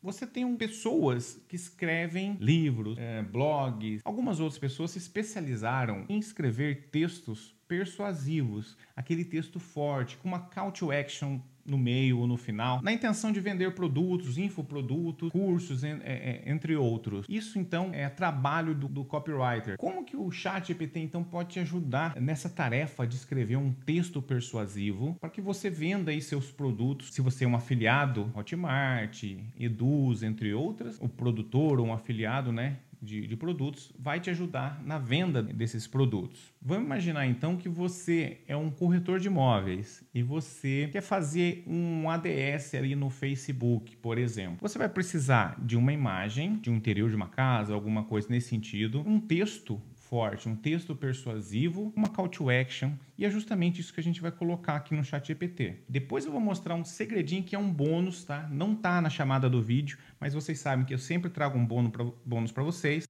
Você 0.00 0.26
tem 0.26 0.56
pessoas 0.56 1.40
que 1.48 1.56
escrevem 1.56 2.36
livros, 2.40 2.96
é, 2.98 3.22
blogs. 3.22 4.00
Algumas 4.04 4.38
outras 4.38 4.58
pessoas 4.58 4.92
se 4.92 4.98
especializaram 4.98 6.04
em 6.08 6.18
escrever 6.18 6.88
textos 6.90 7.56
persuasivos, 7.66 8.76
aquele 8.96 9.24
texto 9.24 9.58
forte, 9.58 10.16
com 10.16 10.28
uma 10.28 10.40
call 10.40 10.72
to 10.72 10.90
action 10.92 11.40
no 11.68 11.78
meio 11.78 12.18
ou 12.18 12.26
no 12.26 12.36
final, 12.36 12.80
na 12.82 12.92
intenção 12.92 13.30
de 13.30 13.40
vender 13.40 13.74
produtos, 13.74 14.38
infoprodutos, 14.38 15.30
cursos, 15.30 15.84
é, 15.84 15.98
é, 16.02 16.42
entre 16.46 16.74
outros. 16.76 17.26
Isso 17.28 17.58
então 17.58 17.90
é 17.92 18.08
trabalho 18.08 18.74
do, 18.74 18.88
do 18.88 19.04
copywriter. 19.04 19.76
Como 19.76 20.04
que 20.04 20.16
o 20.16 20.30
chat 20.30 20.68
GPT 20.68 21.00
então 21.00 21.22
pode 21.22 21.50
te 21.50 21.60
ajudar 21.60 22.20
nessa 22.20 22.48
tarefa 22.48 23.06
de 23.06 23.16
escrever 23.16 23.56
um 23.56 23.72
texto 23.72 24.20
persuasivo 24.20 25.16
para 25.20 25.30
que 25.30 25.40
você 25.40 25.70
venda 25.70 26.10
aí 26.10 26.20
seus 26.20 26.50
produtos? 26.50 27.12
Se 27.12 27.20
você 27.20 27.44
é 27.44 27.48
um 27.48 27.56
afiliado, 27.56 28.30
Hotmart, 28.34 29.24
Eduz, 29.58 30.22
entre 30.22 30.52
outras, 30.52 30.98
o 31.00 31.08
produtor 31.08 31.80
ou 31.80 31.86
um 31.86 31.92
afiliado, 31.92 32.52
né? 32.52 32.78
De, 33.00 33.26
de, 33.26 33.36
produtos 33.36 33.92
vai 33.98 34.20
te 34.20 34.30
ajudar 34.30 34.82
na 34.84 34.98
venda 34.98 35.42
desses 35.42 35.86
produtos. 35.86 36.52
Vamos 36.60 36.84
imaginar 36.84 37.26
então 37.26 37.56
que 37.56 37.68
você 37.68 38.40
é 38.46 38.56
um 38.56 38.70
corretor 38.70 39.20
de 39.20 39.28
imóveis 39.28 40.02
e 40.14 40.22
você 40.22 40.88
quer 40.90 41.00
fazer 41.00 41.62
um 41.66 42.10
ADS 42.10 42.74
ali 42.74 42.94
no 42.94 43.10
Facebook, 43.10 43.96
por 43.96 44.18
exemplo. 44.18 44.58
Você 44.60 44.78
vai 44.78 44.88
precisar 44.88 45.58
de 45.60 45.76
uma 45.76 45.92
imagem 45.92 46.56
de 46.56 46.70
um 46.70 46.76
interior 46.76 47.08
de 47.08 47.16
uma 47.16 47.28
casa, 47.28 47.74
alguma 47.74 48.04
coisa 48.04 48.28
nesse 48.30 48.48
sentido, 48.48 49.02
um 49.06 49.20
texto 49.20 49.80
forte, 50.08 50.48
um 50.48 50.56
texto 50.56 50.96
persuasivo, 50.96 51.92
uma 51.94 52.08
call 52.08 52.28
to 52.28 52.50
action, 52.50 52.92
e 53.16 53.24
é 53.24 53.30
justamente 53.30 53.80
isso 53.80 53.92
que 53.92 54.00
a 54.00 54.02
gente 54.02 54.20
vai 54.20 54.30
colocar 54.30 54.76
aqui 54.76 54.94
no 54.94 55.04
chat 55.04 55.26
GPT. 55.26 55.82
Depois 55.88 56.24
eu 56.24 56.32
vou 56.32 56.40
mostrar 56.40 56.74
um 56.74 56.84
segredinho 56.84 57.42
que 57.42 57.54
é 57.54 57.58
um 57.58 57.72
bônus, 57.72 58.24
tá? 58.24 58.48
Não 58.50 58.74
tá 58.74 59.00
na 59.00 59.10
chamada 59.10 59.50
do 59.50 59.62
vídeo, 59.62 59.98
mas 60.18 60.34
vocês 60.34 60.58
sabem 60.58 60.86
que 60.86 60.94
eu 60.94 60.98
sempre 60.98 61.30
trago 61.30 61.58
um 61.58 61.66
bônus 61.66 62.52
para 62.52 62.62
vocês. 62.62 63.04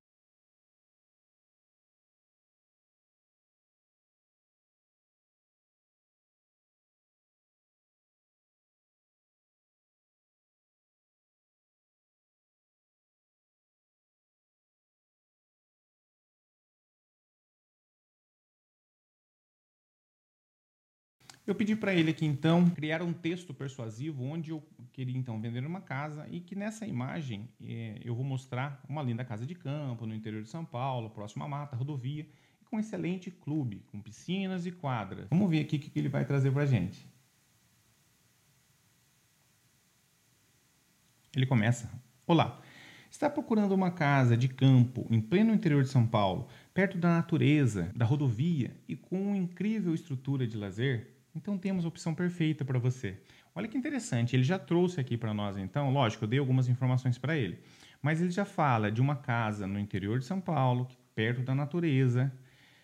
Eu 21.49 21.55
pedi 21.55 21.75
para 21.75 21.95
ele 21.95 22.11
aqui 22.11 22.27
então 22.27 22.69
criar 22.69 23.01
um 23.01 23.11
texto 23.11 23.55
persuasivo 23.55 24.23
onde 24.23 24.51
eu 24.51 24.63
queria 24.93 25.17
então 25.17 25.41
vender 25.41 25.65
uma 25.65 25.81
casa 25.81 26.29
e 26.31 26.41
que 26.41 26.55
nessa 26.55 26.87
imagem 26.87 27.49
é, 27.65 27.99
eu 28.05 28.15
vou 28.15 28.23
mostrar 28.23 28.85
uma 28.87 29.03
linda 29.03 29.25
casa 29.25 29.47
de 29.47 29.55
campo 29.55 30.05
no 30.05 30.15
interior 30.15 30.43
de 30.43 30.51
São 30.51 30.63
Paulo, 30.63 31.09
próxima 31.09 31.47
à 31.47 31.49
mata, 31.49 31.75
rodovia, 31.75 32.29
com 32.67 32.77
um 32.77 32.79
excelente 32.79 33.31
clube, 33.31 33.83
com 33.87 33.99
piscinas 33.99 34.67
e 34.67 34.71
quadras. 34.71 35.27
Vamos 35.31 35.49
ver 35.49 35.61
aqui 35.61 35.77
o 35.77 35.81
que 35.81 35.99
ele 35.99 36.11
vai 36.11 36.27
trazer 36.27 36.53
para 36.53 36.67
gente. 36.67 37.09
Ele 41.35 41.47
começa: 41.47 41.91
Olá, 42.27 42.61
está 43.11 43.31
procurando 43.31 43.73
uma 43.73 43.91
casa 43.91 44.37
de 44.37 44.49
campo 44.49 45.07
em 45.09 45.19
pleno 45.19 45.55
interior 45.55 45.83
de 45.83 45.89
São 45.89 46.07
Paulo, 46.07 46.47
perto 46.75 46.99
da 46.99 47.09
natureza, 47.09 47.91
da 47.97 48.05
rodovia 48.05 48.77
e 48.87 48.95
com 48.95 49.29
uma 49.29 49.37
incrível 49.39 49.95
estrutura 49.95 50.47
de 50.47 50.55
lazer? 50.55 51.17
Então 51.39 51.57
temos 51.57 51.85
a 51.85 51.89
opção 51.89 52.17
perfeita 52.17 52.65
para 52.65 52.81
você. 52.81 53.17
Olha 53.55 53.69
que 53.69 53.79
interessante, 53.79 54.35
ele 54.35 54.43
já 54.43 54.59
trouxe 54.59 55.01
aqui 55.01 55.17
para 55.17 55.33
nós 55.33 55.57
então, 55.57 55.93
lógico, 55.93 56.25
eu 56.25 56.29
dei 56.29 56.39
algumas 56.41 56.69
informações 56.69 57.17
para 57.17 57.37
ele, 57.37 57.61
mas 58.03 58.21
ele 58.21 58.31
já 58.31 58.45
fala 58.45 58.91
de 58.91 59.01
uma 59.01 59.15
casa 59.15 59.65
no 59.65 59.79
interior 59.79 60.19
de 60.19 60.25
São 60.25 60.41
Paulo, 60.41 60.89
perto 61.15 61.43
da 61.43 61.55
natureza, 61.55 62.33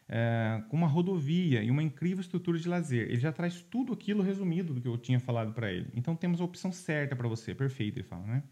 é, 0.09 0.63
com 0.69 0.77
uma 0.77 0.87
rodovia 0.87 1.65
e 1.65 1.71
uma 1.71 1.83
incrível 1.83 2.21
estrutura 2.21 2.57
de 2.57 2.69
lazer. 2.69 3.09
Ele 3.09 3.19
já 3.19 3.33
traz 3.33 3.61
tudo 3.61 3.93
aquilo 3.93 4.23
resumido 4.23 4.73
do 4.73 4.81
que 4.81 4.87
eu 4.87 4.97
tinha 4.97 5.19
falado 5.19 5.53
para 5.53 5.73
ele. 5.73 5.89
Então 5.93 6.15
temos 6.15 6.41
a 6.41 6.45
opção 6.45 6.71
certa 6.71 7.17
para 7.17 7.27
você, 7.27 7.55
perfeito, 7.55 7.99
ele 7.99 8.07
fala, 8.07 8.25
né? 8.25 8.43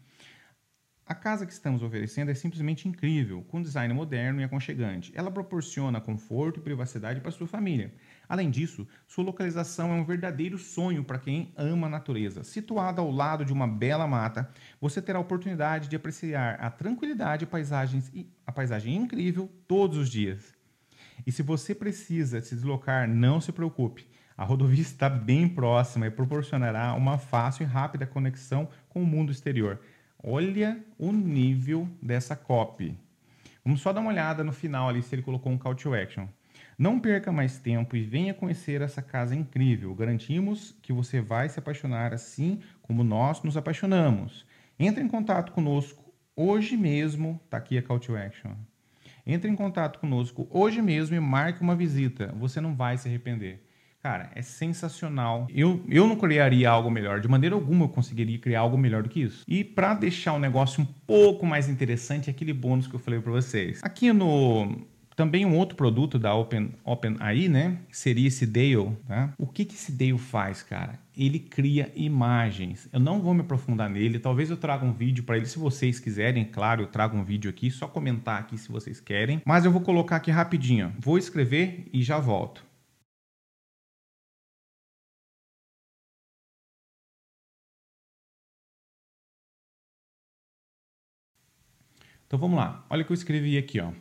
A 1.05 1.15
casa 1.15 1.45
que 1.45 1.51
estamos 1.51 1.81
oferecendo 1.81 2.31
é 2.31 2.33
simplesmente 2.33 2.87
incrível, 2.87 3.41
com 3.43 3.61
design 3.61 3.93
moderno 3.93 4.39
e 4.39 4.43
aconchegante. 4.43 5.11
Ela 5.13 5.29
proporciona 5.29 5.99
conforto 5.99 6.59
e 6.59 6.63
privacidade 6.63 7.19
para 7.19 7.29
sua 7.29 7.45
família. 7.45 7.93
Além 8.27 8.49
disso, 8.49 8.87
sua 9.07 9.23
localização 9.23 9.91
é 9.91 9.95
um 9.95 10.05
verdadeiro 10.05 10.57
sonho 10.57 11.03
para 11.03 11.19
quem 11.19 11.53
ama 11.57 11.87
a 11.87 11.89
natureza. 11.89 12.43
Situada 12.43 13.01
ao 13.01 13.11
lado 13.11 13.43
de 13.45 13.53
uma 13.53 13.67
bela 13.67 14.07
mata, 14.07 14.49
você 14.79 15.01
terá 15.01 15.19
a 15.19 15.21
oportunidade 15.21 15.89
de 15.89 15.95
apreciar 15.95 16.55
a 16.59 16.69
tranquilidade 16.69 17.43
e 17.43 17.47
paisagens, 17.47 18.11
a 18.45 18.51
paisagem 18.51 18.95
incrível 18.95 19.49
todos 19.67 19.97
os 19.97 20.09
dias. 20.09 20.53
E 21.25 21.31
se 21.31 21.43
você 21.43 21.75
precisa 21.75 22.41
se 22.41 22.55
deslocar, 22.55 23.07
não 23.07 23.39
se 23.39 23.51
preocupe. 23.51 24.07
A 24.37 24.43
rodovia 24.43 24.81
está 24.83 25.09
bem 25.09 25.47
próxima 25.47 26.07
e 26.07 26.11
proporcionará 26.11 26.93
uma 26.93 27.17
fácil 27.17 27.63
e 27.63 27.67
rápida 27.67 28.05
conexão 28.05 28.67
com 28.89 29.03
o 29.03 29.05
mundo 29.05 29.31
exterior. 29.31 29.79
Olha 30.21 30.81
o 30.97 31.11
nível 31.11 31.87
dessa 32.01 32.35
copy. 32.35 32.97
Vamos 33.63 33.81
só 33.81 33.93
dar 33.93 34.01
uma 34.01 34.09
olhada 34.09 34.43
no 34.43 34.51
final 34.51 34.89
ali 34.89 35.01
se 35.01 35.13
ele 35.13 35.21
colocou 35.21 35.51
um 35.51 35.57
call 35.57 35.75
to 35.75 35.93
action. 35.93 36.27
Não 36.83 36.99
perca 36.99 37.31
mais 37.31 37.57
tempo 37.59 37.95
e 37.95 38.03
venha 38.03 38.33
conhecer 38.33 38.81
essa 38.81 39.01
casa 39.01 39.33
incrível. 39.33 39.95
Garantimos 39.95 40.75
que 40.81 40.91
você 40.91 41.21
vai 41.21 41.47
se 41.47 41.57
apaixonar 41.57 42.13
assim 42.13 42.59
como 42.81 43.05
nós 43.05 43.41
nos 43.41 43.55
apaixonamos. 43.55 44.45
Entre 44.77 45.01
em 45.01 45.07
contato 45.07 45.53
conosco 45.53 46.13
hoje 46.35 46.75
mesmo. 46.75 47.39
Tá 47.49 47.55
aqui 47.55 47.77
a 47.77 47.81
call 47.81 47.99
to 47.99 48.17
action. 48.17 48.51
Entre 49.25 49.49
em 49.49 49.55
contato 49.55 49.97
conosco 49.97 50.45
hoje 50.51 50.81
mesmo 50.81 51.15
e 51.15 51.21
marque 51.21 51.61
uma 51.61 51.73
visita. 51.73 52.35
Você 52.37 52.59
não 52.59 52.75
vai 52.75 52.97
se 52.97 53.07
arrepender. 53.07 53.65
Cara, 54.01 54.29
é 54.35 54.41
sensacional. 54.41 55.47
Eu, 55.49 55.85
eu 55.87 56.05
não 56.05 56.17
criaria 56.17 56.69
algo 56.69 56.91
melhor. 56.91 57.21
De 57.21 57.29
maneira 57.29 57.55
alguma 57.55 57.85
eu 57.85 57.89
conseguiria 57.89 58.37
criar 58.37 58.59
algo 58.59 58.77
melhor 58.77 59.03
do 59.03 59.07
que 59.07 59.21
isso. 59.21 59.45
E 59.47 59.63
para 59.63 59.93
deixar 59.93 60.33
o 60.33 60.39
negócio 60.39 60.83
um 60.83 60.85
pouco 61.07 61.45
mais 61.45 61.69
interessante, 61.69 62.29
aquele 62.29 62.51
bônus 62.51 62.87
que 62.87 62.93
eu 62.93 62.99
falei 62.99 63.21
para 63.21 63.31
vocês. 63.31 63.79
Aqui 63.81 64.11
no 64.11 64.85
também 65.15 65.45
um 65.45 65.57
outro 65.57 65.75
produto 65.75 66.17
da 66.17 66.33
Open, 66.33 66.71
OpenAI, 66.83 67.47
né? 67.47 67.79
Seria 67.91 68.27
esse 68.27 68.45
Dale, 68.45 68.95
tá? 69.07 69.33
O 69.37 69.47
que, 69.47 69.65
que 69.65 69.73
esse 69.73 69.91
Dale 69.91 70.17
faz, 70.17 70.63
cara? 70.63 70.99
Ele 71.15 71.39
cria 71.39 71.91
imagens. 71.95 72.89
Eu 72.91 72.99
não 72.99 73.21
vou 73.21 73.33
me 73.33 73.41
aprofundar 73.41 73.89
nele. 73.89 74.19
Talvez 74.19 74.49
eu 74.49 74.57
traga 74.57 74.85
um 74.85 74.93
vídeo 74.93 75.23
para 75.23 75.37
ele, 75.37 75.45
se 75.45 75.59
vocês 75.59 75.99
quiserem. 75.99 76.45
Claro, 76.45 76.83
eu 76.83 76.87
trago 76.87 77.15
um 77.15 77.23
vídeo 77.23 77.49
aqui. 77.49 77.69
Só 77.69 77.87
comentar 77.87 78.39
aqui 78.39 78.57
se 78.57 78.71
vocês 78.71 78.99
querem. 78.99 79.41
Mas 79.45 79.65
eu 79.65 79.71
vou 79.71 79.81
colocar 79.81 80.15
aqui 80.17 80.31
rapidinho. 80.31 80.93
Vou 80.99 81.17
escrever 81.17 81.87
e 81.93 82.01
já 82.01 82.19
volto. 82.19 82.63
Então 92.25 92.39
vamos 92.39 92.57
lá. 92.57 92.83
Olha 92.89 93.03
o 93.03 93.05
que 93.05 93.11
eu 93.11 93.15
escrevi 93.15 93.57
aqui, 93.59 93.79
ó. 93.79 93.91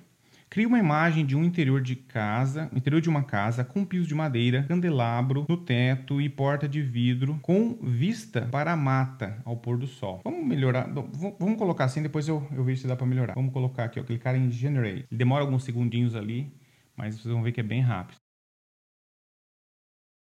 Cria 0.52 0.68
uma 0.68 0.78
imagem 0.78 1.24
de 1.24 1.34
um 1.34 1.42
interior 1.42 1.80
de 1.80 1.96
casa, 1.96 2.68
interior 2.76 3.00
de 3.00 3.08
uma 3.08 3.22
casa 3.22 3.64
com 3.64 3.86
piso 3.86 4.06
de 4.06 4.14
madeira, 4.14 4.64
candelabro 4.64 5.46
no 5.48 5.56
teto 5.56 6.20
e 6.20 6.28
porta 6.28 6.68
de 6.68 6.82
vidro 6.82 7.38
com 7.40 7.78
vista 7.82 8.42
para 8.52 8.70
a 8.70 8.76
mata 8.76 9.40
ao 9.46 9.56
pôr 9.56 9.78
do 9.78 9.86
sol. 9.86 10.20
Vamos 10.22 10.46
melhorar, 10.46 10.92
vamos 11.40 11.56
colocar 11.56 11.84
assim, 11.84 12.02
depois 12.02 12.28
eu, 12.28 12.46
eu 12.52 12.62
vejo 12.62 12.82
se 12.82 12.86
dá 12.86 12.94
para 12.94 13.06
melhorar. 13.06 13.32
Vamos 13.32 13.50
colocar 13.50 13.84
aqui, 13.84 13.98
ó, 13.98 14.02
clicar 14.04 14.36
em 14.36 14.50
Generate. 14.50 15.06
Ele 15.10 15.18
demora 15.18 15.42
alguns 15.42 15.64
segundinhos 15.64 16.14
ali, 16.14 16.52
mas 16.94 17.14
vocês 17.14 17.32
vão 17.32 17.42
ver 17.42 17.52
que 17.52 17.60
é 17.60 17.64
bem 17.64 17.80
rápido. 17.80 18.21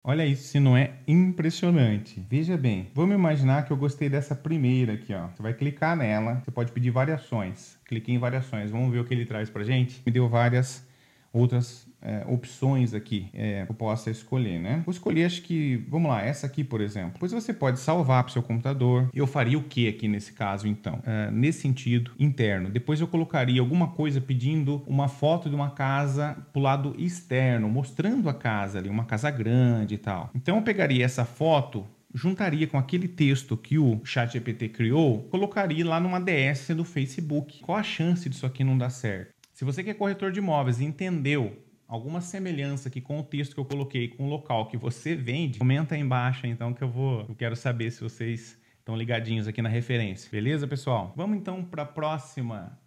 Olha 0.08 0.24
isso, 0.24 0.44
se 0.44 0.60
não 0.60 0.76
é 0.76 0.92
impressionante. 1.08 2.24
Veja 2.30 2.56
bem, 2.56 2.86
vamos 2.94 3.16
imaginar 3.16 3.64
que 3.64 3.72
eu 3.72 3.76
gostei 3.76 4.08
dessa 4.08 4.36
primeira 4.36 4.92
aqui, 4.92 5.12
ó. 5.12 5.26
Você 5.26 5.42
vai 5.42 5.52
clicar 5.52 5.96
nela, 5.96 6.40
você 6.44 6.50
pode 6.52 6.70
pedir 6.70 6.92
variações. 6.92 7.76
Cliquei 7.84 8.14
em 8.14 8.18
variações, 8.18 8.70
vamos 8.70 8.92
ver 8.92 9.00
o 9.00 9.04
que 9.04 9.12
ele 9.12 9.26
traz 9.26 9.50
pra 9.50 9.64
gente. 9.64 10.00
Me 10.06 10.12
deu 10.12 10.28
várias 10.28 10.86
outras 11.32 11.88
é, 12.06 12.24
opções 12.28 12.94
aqui 12.94 13.28
é, 13.34 13.64
que 13.64 13.72
eu 13.72 13.74
possa 13.74 14.10
escolher, 14.10 14.60
né? 14.60 14.82
Vou 14.86 14.92
escolher, 14.92 15.24
acho 15.24 15.42
que, 15.42 15.84
vamos 15.88 16.08
lá, 16.08 16.22
essa 16.22 16.46
aqui, 16.46 16.62
por 16.62 16.80
exemplo. 16.80 17.14
Depois 17.14 17.32
você 17.32 17.52
pode 17.52 17.80
salvar 17.80 18.22
para 18.22 18.30
o 18.30 18.32
seu 18.32 18.42
computador. 18.42 19.10
Eu 19.12 19.26
faria 19.26 19.58
o 19.58 19.62
que 19.62 19.88
aqui 19.88 20.06
nesse 20.06 20.32
caso, 20.32 20.68
então? 20.68 21.00
É, 21.04 21.30
nesse 21.32 21.62
sentido, 21.62 22.12
interno. 22.18 22.70
Depois 22.70 23.00
eu 23.00 23.08
colocaria 23.08 23.60
alguma 23.60 23.88
coisa 23.88 24.20
pedindo 24.20 24.84
uma 24.86 25.08
foto 25.08 25.48
de 25.48 25.56
uma 25.56 25.70
casa 25.70 26.36
pro 26.52 26.62
lado 26.62 26.94
externo, 26.96 27.68
mostrando 27.68 28.28
a 28.28 28.34
casa 28.34 28.78
ali, 28.78 28.88
uma 28.88 29.04
casa 29.04 29.28
grande 29.30 29.94
e 29.94 29.98
tal. 29.98 30.30
Então 30.34 30.56
eu 30.56 30.62
pegaria 30.62 31.04
essa 31.04 31.24
foto 31.24 31.84
juntaria 32.14 32.66
com 32.66 32.78
aquele 32.78 33.06
texto 33.06 33.58
que 33.58 33.78
o 33.78 34.00
ChatGPT 34.02 34.70
criou, 34.70 35.24
colocaria 35.24 35.86
lá 35.86 36.00
numa 36.00 36.18
DS 36.18 36.68
do 36.68 36.82
Facebook. 36.82 37.60
Qual 37.60 37.76
a 37.76 37.82
chance 37.82 38.26
disso 38.26 38.46
aqui 38.46 38.64
não 38.64 38.78
dar 38.78 38.88
certo? 38.88 39.34
Se 39.52 39.64
você 39.64 39.82
que 39.82 39.90
é 39.90 39.94
corretor 39.94 40.32
de 40.32 40.38
imóveis 40.38 40.80
entendeu 40.80 41.65
alguma 41.86 42.20
semelhança 42.20 42.88
aqui 42.88 43.00
com 43.00 43.20
o 43.20 43.22
texto 43.22 43.54
que 43.54 43.60
eu 43.60 43.64
coloquei 43.64 44.08
com 44.08 44.26
o 44.26 44.28
local 44.28 44.66
que 44.66 44.76
você 44.76 45.14
vende, 45.14 45.58
comenta 45.58 45.94
aí 45.94 46.00
embaixo 46.00 46.46
então 46.46 46.74
que 46.74 46.82
eu 46.82 46.88
vou, 46.88 47.24
eu 47.28 47.34
quero 47.34 47.56
saber 47.56 47.90
se 47.90 48.02
vocês 48.02 48.60
estão 48.78 48.96
ligadinhos 48.96 49.48
aqui 49.48 49.60
na 49.60 49.68
referência. 49.68 50.30
Beleza, 50.30 50.66
pessoal? 50.66 51.12
Vamos 51.16 51.36
então 51.36 51.64
para 51.64 51.82
a 51.82 51.86
próxima 51.86 52.78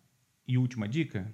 e 0.47 0.57
última 0.57 0.87
dica? 0.87 1.33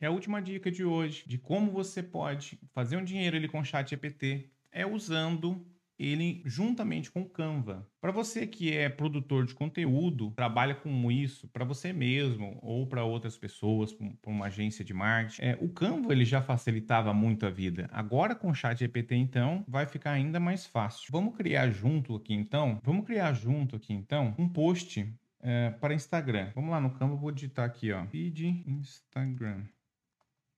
É 0.00 0.06
a 0.06 0.10
última 0.10 0.40
dica 0.40 0.70
de 0.70 0.84
hoje 0.84 1.24
de 1.26 1.38
como 1.38 1.70
você 1.70 2.02
pode 2.02 2.58
fazer 2.72 2.96
um 2.96 3.04
dinheiro 3.04 3.36
ali 3.36 3.48
com 3.48 3.60
o 3.60 3.64
chat 3.64 3.90
GPT 3.90 4.50
é 4.72 4.86
usando 4.86 5.66
ele 6.00 6.42
juntamente 6.46 7.10
com 7.10 7.20
o 7.20 7.28
Canva. 7.28 7.86
Para 8.00 8.10
você 8.10 8.46
que 8.46 8.74
é 8.74 8.88
produtor 8.88 9.44
de 9.44 9.54
conteúdo, 9.54 10.30
trabalha 10.30 10.74
com 10.74 11.10
isso 11.10 11.46
para 11.48 11.64
você 11.64 11.92
mesmo 11.92 12.58
ou 12.62 12.86
para 12.86 13.04
outras 13.04 13.36
pessoas, 13.36 13.92
para 13.92 14.30
uma 14.30 14.46
agência 14.46 14.82
de 14.82 14.94
marketing, 14.94 15.42
é, 15.42 15.58
o 15.60 15.68
Canva 15.68 16.12
ele 16.12 16.24
já 16.24 16.40
facilitava 16.40 17.12
muito 17.12 17.44
a 17.44 17.50
vida. 17.50 17.88
Agora 17.92 18.34
com 18.34 18.50
o 18.50 18.54
Chat 18.54 18.78
GPT 18.78 19.14
então 19.16 19.62
vai 19.68 19.86
ficar 19.86 20.12
ainda 20.12 20.40
mais 20.40 20.66
fácil. 20.66 21.08
Vamos 21.10 21.36
criar 21.36 21.68
junto 21.70 22.16
aqui 22.16 22.32
então, 22.32 22.80
vamos 22.82 23.04
criar 23.04 23.34
junto 23.34 23.76
aqui 23.76 23.92
então 23.92 24.34
um 24.38 24.48
post 24.48 25.06
é, 25.40 25.70
para 25.70 25.92
Instagram. 25.92 26.50
Vamos 26.54 26.70
lá 26.70 26.80
no 26.80 26.90
Canva, 26.94 27.14
vou 27.14 27.30
digitar 27.30 27.66
aqui 27.66 27.92
ó, 27.92 28.06
feed 28.06 28.64
Instagram. 28.66 29.64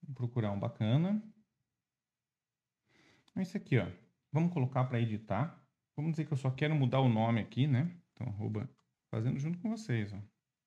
Vou 0.03 0.15
procurar 0.15 0.51
um 0.51 0.59
bacana. 0.59 1.21
É 3.35 3.41
esse 3.41 3.57
aqui 3.57 3.77
ó. 3.79 4.02
Vamos 4.33 4.51
colocar 4.51 4.83
para 4.85 4.99
editar. 4.99 5.63
Vamos 5.95 6.13
dizer 6.13 6.25
que 6.25 6.33
eu 6.33 6.37
só 6.37 6.49
quero 6.49 6.73
mudar 6.73 6.99
o 6.99 7.07
nome 7.07 7.39
aqui, 7.39 7.67
né? 7.67 7.95
Então, 8.11 8.27
arroba, 8.27 8.67
fazendo 9.11 9.37
junto 9.39 9.59
com 9.59 9.69
vocês, 9.69 10.11
ó. 10.11 10.19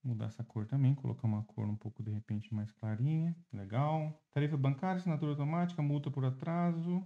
Mudar 0.05 0.27
essa 0.27 0.45
cor 0.45 0.65
também, 0.67 0.95
colocar 0.95 1.27
uma 1.27 1.43
cor 1.43 1.67
um 1.67 1.75
pouco, 1.75 2.01
de 2.01 2.13
repente, 2.13 2.55
mais 2.55 2.71
clarinha. 2.71 3.37
Legal. 3.53 4.23
Tarifa 4.31 4.57
bancária, 4.57 4.99
assinatura 4.99 5.33
automática, 5.33 5.83
multa 5.83 6.13
por 6.13 6.25
atraso. 6.25 7.05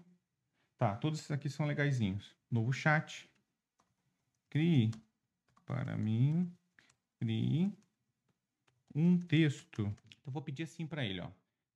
Tá, 0.77 0.95
todos 0.97 1.21
esses 1.21 1.31
aqui 1.31 1.49
são 1.49 1.65
legaisinhos. 1.65 2.37
Novo 2.51 2.75
chat. 2.75 3.27
Crie 4.51 4.91
para 5.65 5.97
mim. 5.97 6.53
Crie 7.19 7.73
um 8.95 9.19
texto. 9.19 9.95
Então, 10.21 10.31
vou 10.31 10.43
pedir 10.43 10.65
assim 10.65 10.87
para 10.87 11.07
ele, 11.07 11.23
ó. 11.23 11.31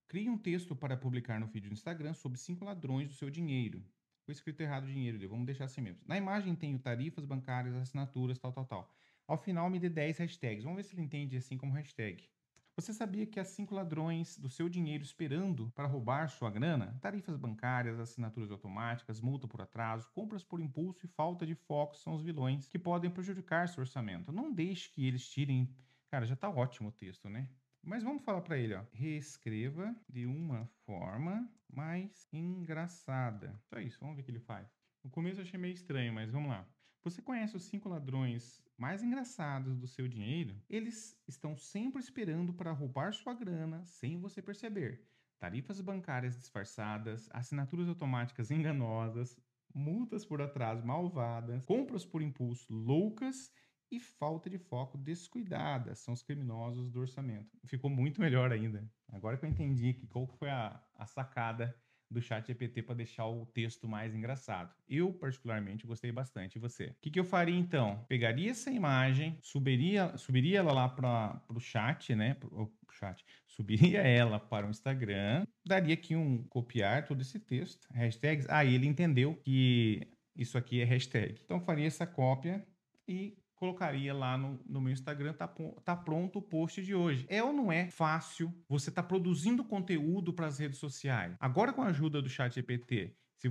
Crie 0.08 0.28
um 0.28 0.36
texto 0.36 0.76
para 0.76 0.94
publicar 0.94 1.40
no 1.40 1.48
feed 1.48 1.68
do 1.68 1.72
Instagram 1.72 2.12
sobre 2.12 2.38
cinco 2.38 2.66
ladrões 2.66 3.08
do 3.08 3.14
seu 3.14 3.30
dinheiro. 3.30 3.82
Foi 4.24 4.32
escrito 4.32 4.60
errado 4.62 4.84
o 4.84 4.86
dinheiro, 4.86 5.28
vamos 5.28 5.46
deixar 5.46 5.64
assim 5.66 5.80
mesmo. 5.80 6.00
Na 6.06 6.16
imagem 6.16 6.54
tenho 6.56 6.78
tarifas 6.78 7.24
bancárias, 7.24 7.74
assinaturas, 7.74 8.38
tal, 8.38 8.52
tal, 8.52 8.64
tal. 8.64 8.94
Ao 9.26 9.36
final 9.36 9.68
me 9.70 9.78
dê 9.78 9.88
10 9.88 10.18
hashtags. 10.18 10.64
Vamos 10.64 10.76
ver 10.76 10.82
se 10.82 10.94
ele 10.94 11.02
entende 11.02 11.36
assim 11.36 11.56
como 11.58 11.72
hashtag. 11.72 12.28
Você 12.76 12.92
sabia 12.92 13.24
que 13.24 13.38
há 13.38 13.44
cinco 13.44 13.74
ladrões 13.74 14.36
do 14.36 14.48
seu 14.48 14.68
dinheiro 14.68 15.04
esperando 15.04 15.70
para 15.70 15.86
roubar 15.86 16.28
sua 16.28 16.50
grana? 16.50 16.98
Tarifas 17.00 17.36
bancárias, 17.36 18.00
assinaturas 18.00 18.50
automáticas, 18.50 19.20
multa 19.20 19.46
por 19.46 19.60
atraso, 19.60 20.10
compras 20.12 20.42
por 20.42 20.60
impulso 20.60 21.06
e 21.06 21.08
falta 21.08 21.46
de 21.46 21.54
foco 21.54 21.96
são 21.96 22.14
os 22.14 22.22
vilões 22.22 22.66
que 22.66 22.78
podem 22.78 23.10
prejudicar 23.10 23.68
seu 23.68 23.82
orçamento. 23.82 24.32
Não 24.32 24.52
deixe 24.52 24.90
que 24.90 25.06
eles 25.06 25.28
tirem. 25.28 25.72
Cara, 26.10 26.26
já 26.26 26.34
tá 26.34 26.48
ótimo 26.50 26.88
o 26.88 26.92
texto, 26.92 27.28
né? 27.28 27.48
Mas 27.86 28.02
vamos 28.02 28.24
falar 28.24 28.40
para 28.40 28.56
ele, 28.56 28.74
ó. 28.74 28.82
Reescreva 28.92 29.94
de 30.08 30.24
uma 30.24 30.66
forma 30.86 31.46
mais 31.70 32.26
engraçada. 32.32 33.60
Só 33.64 33.78
isso, 33.78 33.98
vamos 34.00 34.16
ver 34.16 34.22
o 34.22 34.24
que 34.24 34.30
ele 34.30 34.40
faz. 34.40 34.74
No 35.02 35.10
começo 35.10 35.40
eu 35.40 35.42
achei 35.42 35.58
meio 35.60 35.74
estranho, 35.74 36.12
mas 36.12 36.30
vamos 36.30 36.48
lá. 36.48 36.66
Você 37.02 37.20
conhece 37.20 37.54
os 37.54 37.64
cinco 37.64 37.90
ladrões 37.90 38.62
mais 38.78 39.02
engraçados 39.02 39.76
do 39.76 39.86
seu 39.86 40.08
dinheiro? 40.08 40.56
Eles 40.66 41.20
estão 41.28 41.58
sempre 41.58 42.00
esperando 42.00 42.54
para 42.54 42.72
roubar 42.72 43.12
sua 43.12 43.34
grana 43.34 43.84
sem 43.84 44.18
você 44.18 44.40
perceber. 44.40 45.06
Tarifas 45.38 45.78
bancárias 45.82 46.38
disfarçadas, 46.38 47.28
assinaturas 47.32 47.86
automáticas 47.86 48.50
enganosas, 48.50 49.36
multas 49.74 50.24
por 50.24 50.40
atraso 50.40 50.86
malvadas, 50.86 51.66
compras 51.66 52.06
por 52.06 52.22
impulso 52.22 52.72
loucas 52.72 53.52
e 53.90 54.00
falta 54.00 54.50
de 54.50 54.58
foco 54.58 54.98
descuidada 54.98 55.94
são 55.94 56.14
os 56.14 56.22
criminosos 56.22 56.90
do 56.90 57.00
orçamento. 57.00 57.56
Ficou 57.64 57.90
muito 57.90 58.20
melhor 58.20 58.52
ainda. 58.52 58.84
Agora 59.12 59.36
que 59.36 59.44
eu 59.44 59.48
entendi 59.48 59.94
que 59.94 60.06
qual 60.06 60.26
foi 60.26 60.50
a, 60.50 60.80
a 60.96 61.06
sacada 61.06 61.74
do 62.10 62.20
chat 62.20 62.46
GPT 62.46 62.82
para 62.82 62.94
deixar 62.94 63.26
o 63.26 63.44
texto 63.46 63.88
mais 63.88 64.14
engraçado. 64.14 64.72
Eu, 64.88 65.12
particularmente, 65.12 65.86
gostei 65.86 66.12
bastante. 66.12 66.56
E 66.56 66.60
você? 66.60 66.86
O 66.86 66.96
que, 67.00 67.10
que 67.10 67.18
eu 67.18 67.24
faria 67.24 67.58
então? 67.58 68.04
Pegaria 68.08 68.50
essa 68.50 68.70
imagem, 68.70 69.36
subiria, 69.42 70.16
subiria 70.16 70.58
ela 70.58 70.72
lá 70.72 70.88
para 70.88 71.42
o 71.48 71.58
chat, 71.58 72.14
né? 72.14 72.34
Pro, 72.34 72.72
chat. 72.92 73.24
Subiria 73.46 74.00
ela 74.06 74.38
para 74.38 74.66
o 74.66 74.70
Instagram, 74.70 75.44
daria 75.66 75.94
aqui 75.94 76.14
um 76.14 76.44
copiar 76.44 77.04
todo 77.04 77.20
esse 77.20 77.40
texto, 77.40 77.88
hashtags. 77.92 78.48
Aí 78.48 78.68
ah, 78.68 78.72
ele 78.72 78.86
entendeu 78.86 79.34
que 79.34 80.06
isso 80.36 80.56
aqui 80.56 80.80
é 80.80 80.84
hashtag. 80.84 81.40
Então 81.44 81.60
faria 81.60 81.86
essa 81.86 82.06
cópia 82.06 82.64
e 83.06 83.36
colocaria 83.56 84.12
lá 84.12 84.36
no, 84.36 84.60
no 84.66 84.80
meu 84.80 84.92
Instagram, 84.92 85.32
tá, 85.32 85.52
tá 85.84 85.96
pronto 85.96 86.38
o 86.38 86.42
post 86.42 86.82
de 86.82 86.94
hoje. 86.94 87.26
É 87.28 87.42
ou 87.42 87.52
não 87.52 87.72
é 87.72 87.90
fácil 87.90 88.52
você 88.68 88.90
tá 88.90 89.02
produzindo 89.02 89.64
conteúdo 89.64 90.32
para 90.32 90.46
as 90.46 90.58
redes 90.58 90.78
sociais? 90.78 91.36
Agora 91.40 91.72
com 91.72 91.82
a 91.82 91.88
ajuda 91.88 92.20
do 92.20 92.28
chat 92.28 92.54
GPT, 92.54 93.14
se, 93.36 93.48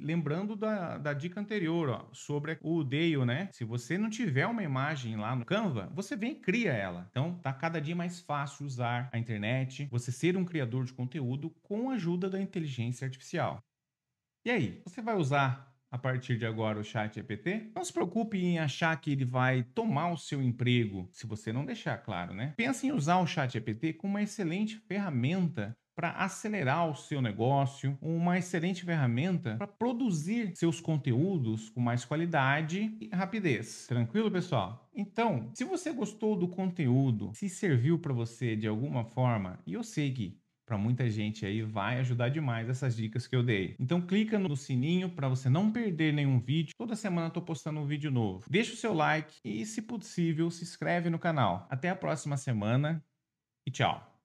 lembrando 0.00 0.56
da, 0.56 0.98
da, 0.98 1.12
dica 1.12 1.40
anterior, 1.40 1.88
ó, 1.88 2.08
sobre 2.12 2.58
o 2.60 2.82
Dale, 2.82 3.24
né? 3.24 3.48
Se 3.52 3.64
você 3.64 3.96
não 3.96 4.10
tiver 4.10 4.46
uma 4.46 4.62
imagem 4.62 5.16
lá 5.16 5.34
no 5.36 5.44
Canva, 5.44 5.90
você 5.94 6.16
vem 6.16 6.32
e 6.32 6.40
cria 6.40 6.72
ela. 6.72 7.06
Então, 7.10 7.38
tá 7.38 7.52
cada 7.52 7.80
dia 7.80 7.94
mais 7.94 8.20
fácil 8.20 8.66
usar 8.66 9.08
a 9.12 9.18
internet, 9.18 9.86
você 9.90 10.10
ser 10.10 10.36
um 10.36 10.44
criador 10.44 10.84
de 10.84 10.92
conteúdo 10.92 11.50
com 11.62 11.90
a 11.90 11.94
ajuda 11.94 12.28
da 12.28 12.40
inteligência 12.40 13.04
artificial. 13.04 13.62
E 14.44 14.50
aí, 14.50 14.82
você 14.84 15.00
vai 15.00 15.16
usar 15.16 15.72
a 15.90 15.98
partir 15.98 16.36
de 16.36 16.46
agora 16.46 16.78
o 16.78 16.84
chat 16.84 17.14
GPT. 17.14 17.70
Não 17.74 17.84
se 17.84 17.92
preocupe 17.92 18.38
em 18.38 18.58
achar 18.58 18.98
que 19.00 19.12
ele 19.12 19.24
vai 19.24 19.62
tomar 19.62 20.12
o 20.12 20.16
seu 20.16 20.42
emprego, 20.42 21.08
se 21.12 21.26
você 21.26 21.52
não 21.52 21.64
deixar 21.64 21.98
claro, 21.98 22.34
né? 22.34 22.54
Pense 22.56 22.86
em 22.86 22.92
usar 22.92 23.18
o 23.18 23.26
chat 23.26 23.52
GPT 23.52 23.94
como 23.94 24.14
uma 24.14 24.22
excelente 24.22 24.76
ferramenta 24.76 25.76
para 25.98 26.12
acelerar 26.12 26.88
o 26.88 26.94
seu 26.94 27.20
negócio, 27.20 27.98
uma 28.00 28.38
excelente 28.38 28.84
ferramenta 28.84 29.56
para 29.56 29.66
produzir 29.66 30.52
seus 30.54 30.80
conteúdos 30.80 31.70
com 31.70 31.80
mais 31.80 32.04
qualidade 32.04 32.96
e 33.00 33.08
rapidez. 33.12 33.84
Tranquilo, 33.88 34.30
pessoal? 34.30 34.88
Então, 34.94 35.50
se 35.54 35.64
você 35.64 35.92
gostou 35.92 36.36
do 36.36 36.46
conteúdo, 36.46 37.32
se 37.34 37.48
serviu 37.48 37.98
para 37.98 38.12
você 38.12 38.54
de 38.54 38.68
alguma 38.68 39.04
forma, 39.04 39.58
e 39.66 39.72
eu 39.72 39.82
sei 39.82 40.12
que 40.12 40.38
para 40.68 40.76
muita 40.76 41.08
gente 41.08 41.46
aí 41.46 41.62
vai 41.62 41.98
ajudar 42.00 42.28
demais 42.28 42.68
essas 42.68 42.94
dicas 42.94 43.26
que 43.26 43.34
eu 43.34 43.42
dei. 43.42 43.74
Então 43.80 44.02
clica 44.02 44.38
no 44.38 44.54
sininho 44.54 45.08
para 45.08 45.26
você 45.26 45.48
não 45.48 45.72
perder 45.72 46.12
nenhum 46.12 46.38
vídeo. 46.38 46.74
Toda 46.76 46.94
semana 46.94 47.28
eu 47.28 47.32
tô 47.32 47.40
postando 47.40 47.80
um 47.80 47.86
vídeo 47.86 48.10
novo. 48.10 48.44
Deixa 48.50 48.74
o 48.74 48.76
seu 48.76 48.92
like 48.92 49.38
e, 49.42 49.64
se 49.64 49.80
possível, 49.80 50.50
se 50.50 50.62
inscreve 50.62 51.08
no 51.08 51.18
canal. 51.18 51.66
Até 51.70 51.88
a 51.88 51.96
próxima 51.96 52.36
semana 52.36 53.02
e 53.66 53.70
tchau. 53.70 54.17